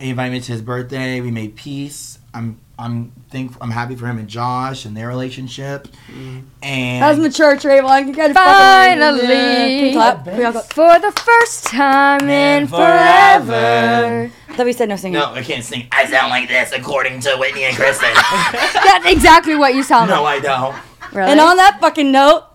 he 0.00 0.10
invited 0.10 0.32
me 0.32 0.40
to 0.40 0.52
his 0.52 0.62
birthday. 0.62 1.20
We 1.20 1.30
made 1.30 1.56
peace. 1.56 2.18
I'm 2.32 2.58
I'm 2.80 3.12
think 3.28 3.52
I'm 3.60 3.70
happy 3.70 3.94
for 3.94 4.06
him 4.06 4.18
and 4.18 4.26
Josh 4.26 4.86
and 4.86 4.96
their 4.96 5.06
relationship. 5.08 5.86
Mm-hmm. 6.08 6.40
And 6.62 7.02
That 7.02 7.10
was 7.10 7.18
mature, 7.18 7.54
Trevon. 7.56 8.08
You 8.08 8.14
guys 8.14 8.32
Finally. 8.32 9.92
Clap? 9.92 10.24
Can 10.24 10.38
we 10.38 10.44
all 10.44 10.52
go- 10.52 10.60
For 10.60 10.98
the 10.98 11.12
first 11.12 11.64
time 11.64 12.28
in 12.28 12.66
forever. 12.66 13.46
forever. 13.46 14.32
I 14.48 14.56
thought 14.56 14.66
we 14.66 14.72
said 14.72 14.88
no 14.88 14.96
singing. 14.96 15.20
no, 15.20 15.32
I 15.32 15.42
can't 15.42 15.62
sing. 15.62 15.88
I 15.92 16.06
sound 16.06 16.30
like 16.30 16.48
this 16.48 16.72
according 16.72 17.20
to 17.20 17.36
Whitney 17.36 17.64
and 17.64 17.76
Kristen. 17.76 18.08
That's 18.14 19.06
exactly 19.06 19.54
what 19.56 19.74
you 19.74 19.82
sound 19.82 20.08
no, 20.10 20.22
like. 20.22 20.42
I 20.42 20.46
don't. 20.46 20.76
Really? 21.12 21.30
And 21.32 21.40
on 21.40 21.56
that 21.58 21.78
fucking 21.80 22.10
note, 22.10 22.46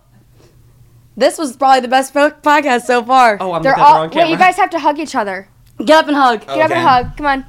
this 1.15 1.37
was 1.37 1.55
probably 1.55 1.81
the 1.81 1.87
best 1.87 2.13
podcast 2.13 2.81
so 2.81 3.03
far. 3.03 3.37
Oh, 3.39 3.53
I'm 3.53 3.61
They're 3.63 3.71
looking 3.71 3.83
at 3.83 3.87
the 3.87 3.93
all. 3.93 4.01
wrong 4.01 4.09
Wait, 4.09 4.29
you 4.29 4.37
guys 4.37 4.55
have 4.57 4.71
to 4.71 4.79
hug 4.79 4.99
each 4.99 5.15
other. 5.15 5.47
Get 5.77 5.91
up 5.91 6.07
and 6.07 6.15
hug. 6.15 6.43
Oh, 6.47 6.55
Get 6.55 6.71
up 6.71 6.77
and 6.77 6.87
hug. 6.87 7.17
Come 7.17 7.25
on. 7.27 7.45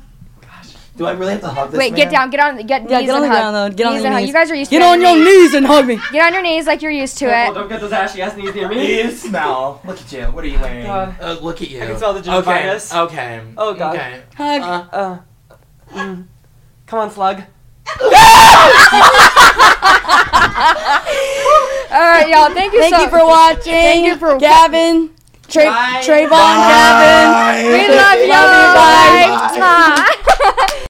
Do 0.97 1.05
I 1.05 1.13
really 1.13 1.33
have 1.33 1.43
to 1.43 1.49
hug 1.49 1.71
this 1.73 1.79
Wait, 1.79 1.93
man? 1.93 1.97
get 2.01 2.11
down. 2.11 2.31
Get 2.31 2.41
on. 2.41 2.57
Get 2.67 2.89
Yeah, 2.89 2.99
knees 3.01 3.07
get 3.09 3.15
on 3.17 3.23
and 3.23 3.25
the 3.25 3.29
hug. 3.29 3.37
ground 3.53 3.55
though. 3.57 3.69
Get 3.77 3.87
on 3.87 3.93
Knees 3.93 4.03
your 4.03 4.07
and 4.07 4.15
hug. 4.15 4.21
knees. 4.23 4.29
You 4.29 4.33
guys 4.35 4.51
are 4.51 4.55
used 4.55 4.71
Get 4.71 4.79
to 4.79 4.85
it. 4.85 4.89
on 4.89 5.01
your 5.03 5.17
knees 5.25 5.53
and 5.55 5.67
hug 5.67 5.87
me. 5.87 6.01
Get 6.11 6.23
on 6.27 6.33
your 6.33 6.43
knees 6.43 6.67
like 6.67 6.81
you're 6.81 6.91
used 6.91 7.19
to 7.19 7.27
Careful, 7.27 7.55
it. 7.55 7.59
don't 7.59 7.69
get 7.69 7.81
those 7.83 7.93
ashy 7.93 8.23
ass 8.23 8.35
knees 8.37 8.55
near 8.55 8.69
me. 8.69 9.03
You 9.03 9.11
smell. 9.11 9.81
Look 9.85 10.01
at 10.01 10.11
you. 10.11 10.23
What 10.25 10.43
are 10.45 10.49
you 10.49 10.59
wearing? 10.59 10.87
God. 10.87 11.15
Uh, 11.21 11.37
look 11.43 11.61
at 11.61 11.69
you. 11.71 11.83
I 11.83 11.87
can 11.87 11.99
smell 11.99 12.15
the 12.15 12.21
Okay. 12.21 12.31
gingivitis. 12.63 12.97
Okay. 13.05 13.41
Oh, 13.59 13.75
God. 13.75 13.95
Okay. 13.95 14.23
Hug. 14.37 14.63
Uh, 14.63 14.85
Uh, 14.97 15.19
mm. 15.95 16.25
Come 16.87 16.99
on, 17.01 17.11
slug. 17.11 17.43
All 21.93 22.01
right, 22.01 22.29
y'all. 22.29 22.51
Thank 22.53 22.73
you. 22.73 22.81
So 22.83 22.91
Thank 22.91 22.97
so 22.97 23.03
you 23.03 23.09
for 23.11 23.25
watching. 23.27 23.63
Thank 23.73 24.07
you 24.07 24.17
for- 24.17 24.39
Gavin. 24.39 25.11
Tra- 25.49 25.65
Bye. 25.67 26.03
Trevon, 26.05 26.31
Bye. 26.31 26.67
Gavin. 26.69 27.67
We 27.73 27.89
love 27.95 28.19
you. 28.19 28.29
Love 28.29 29.55
you, 29.55 29.61
bye. 29.61 29.61
Bye. 29.61 30.67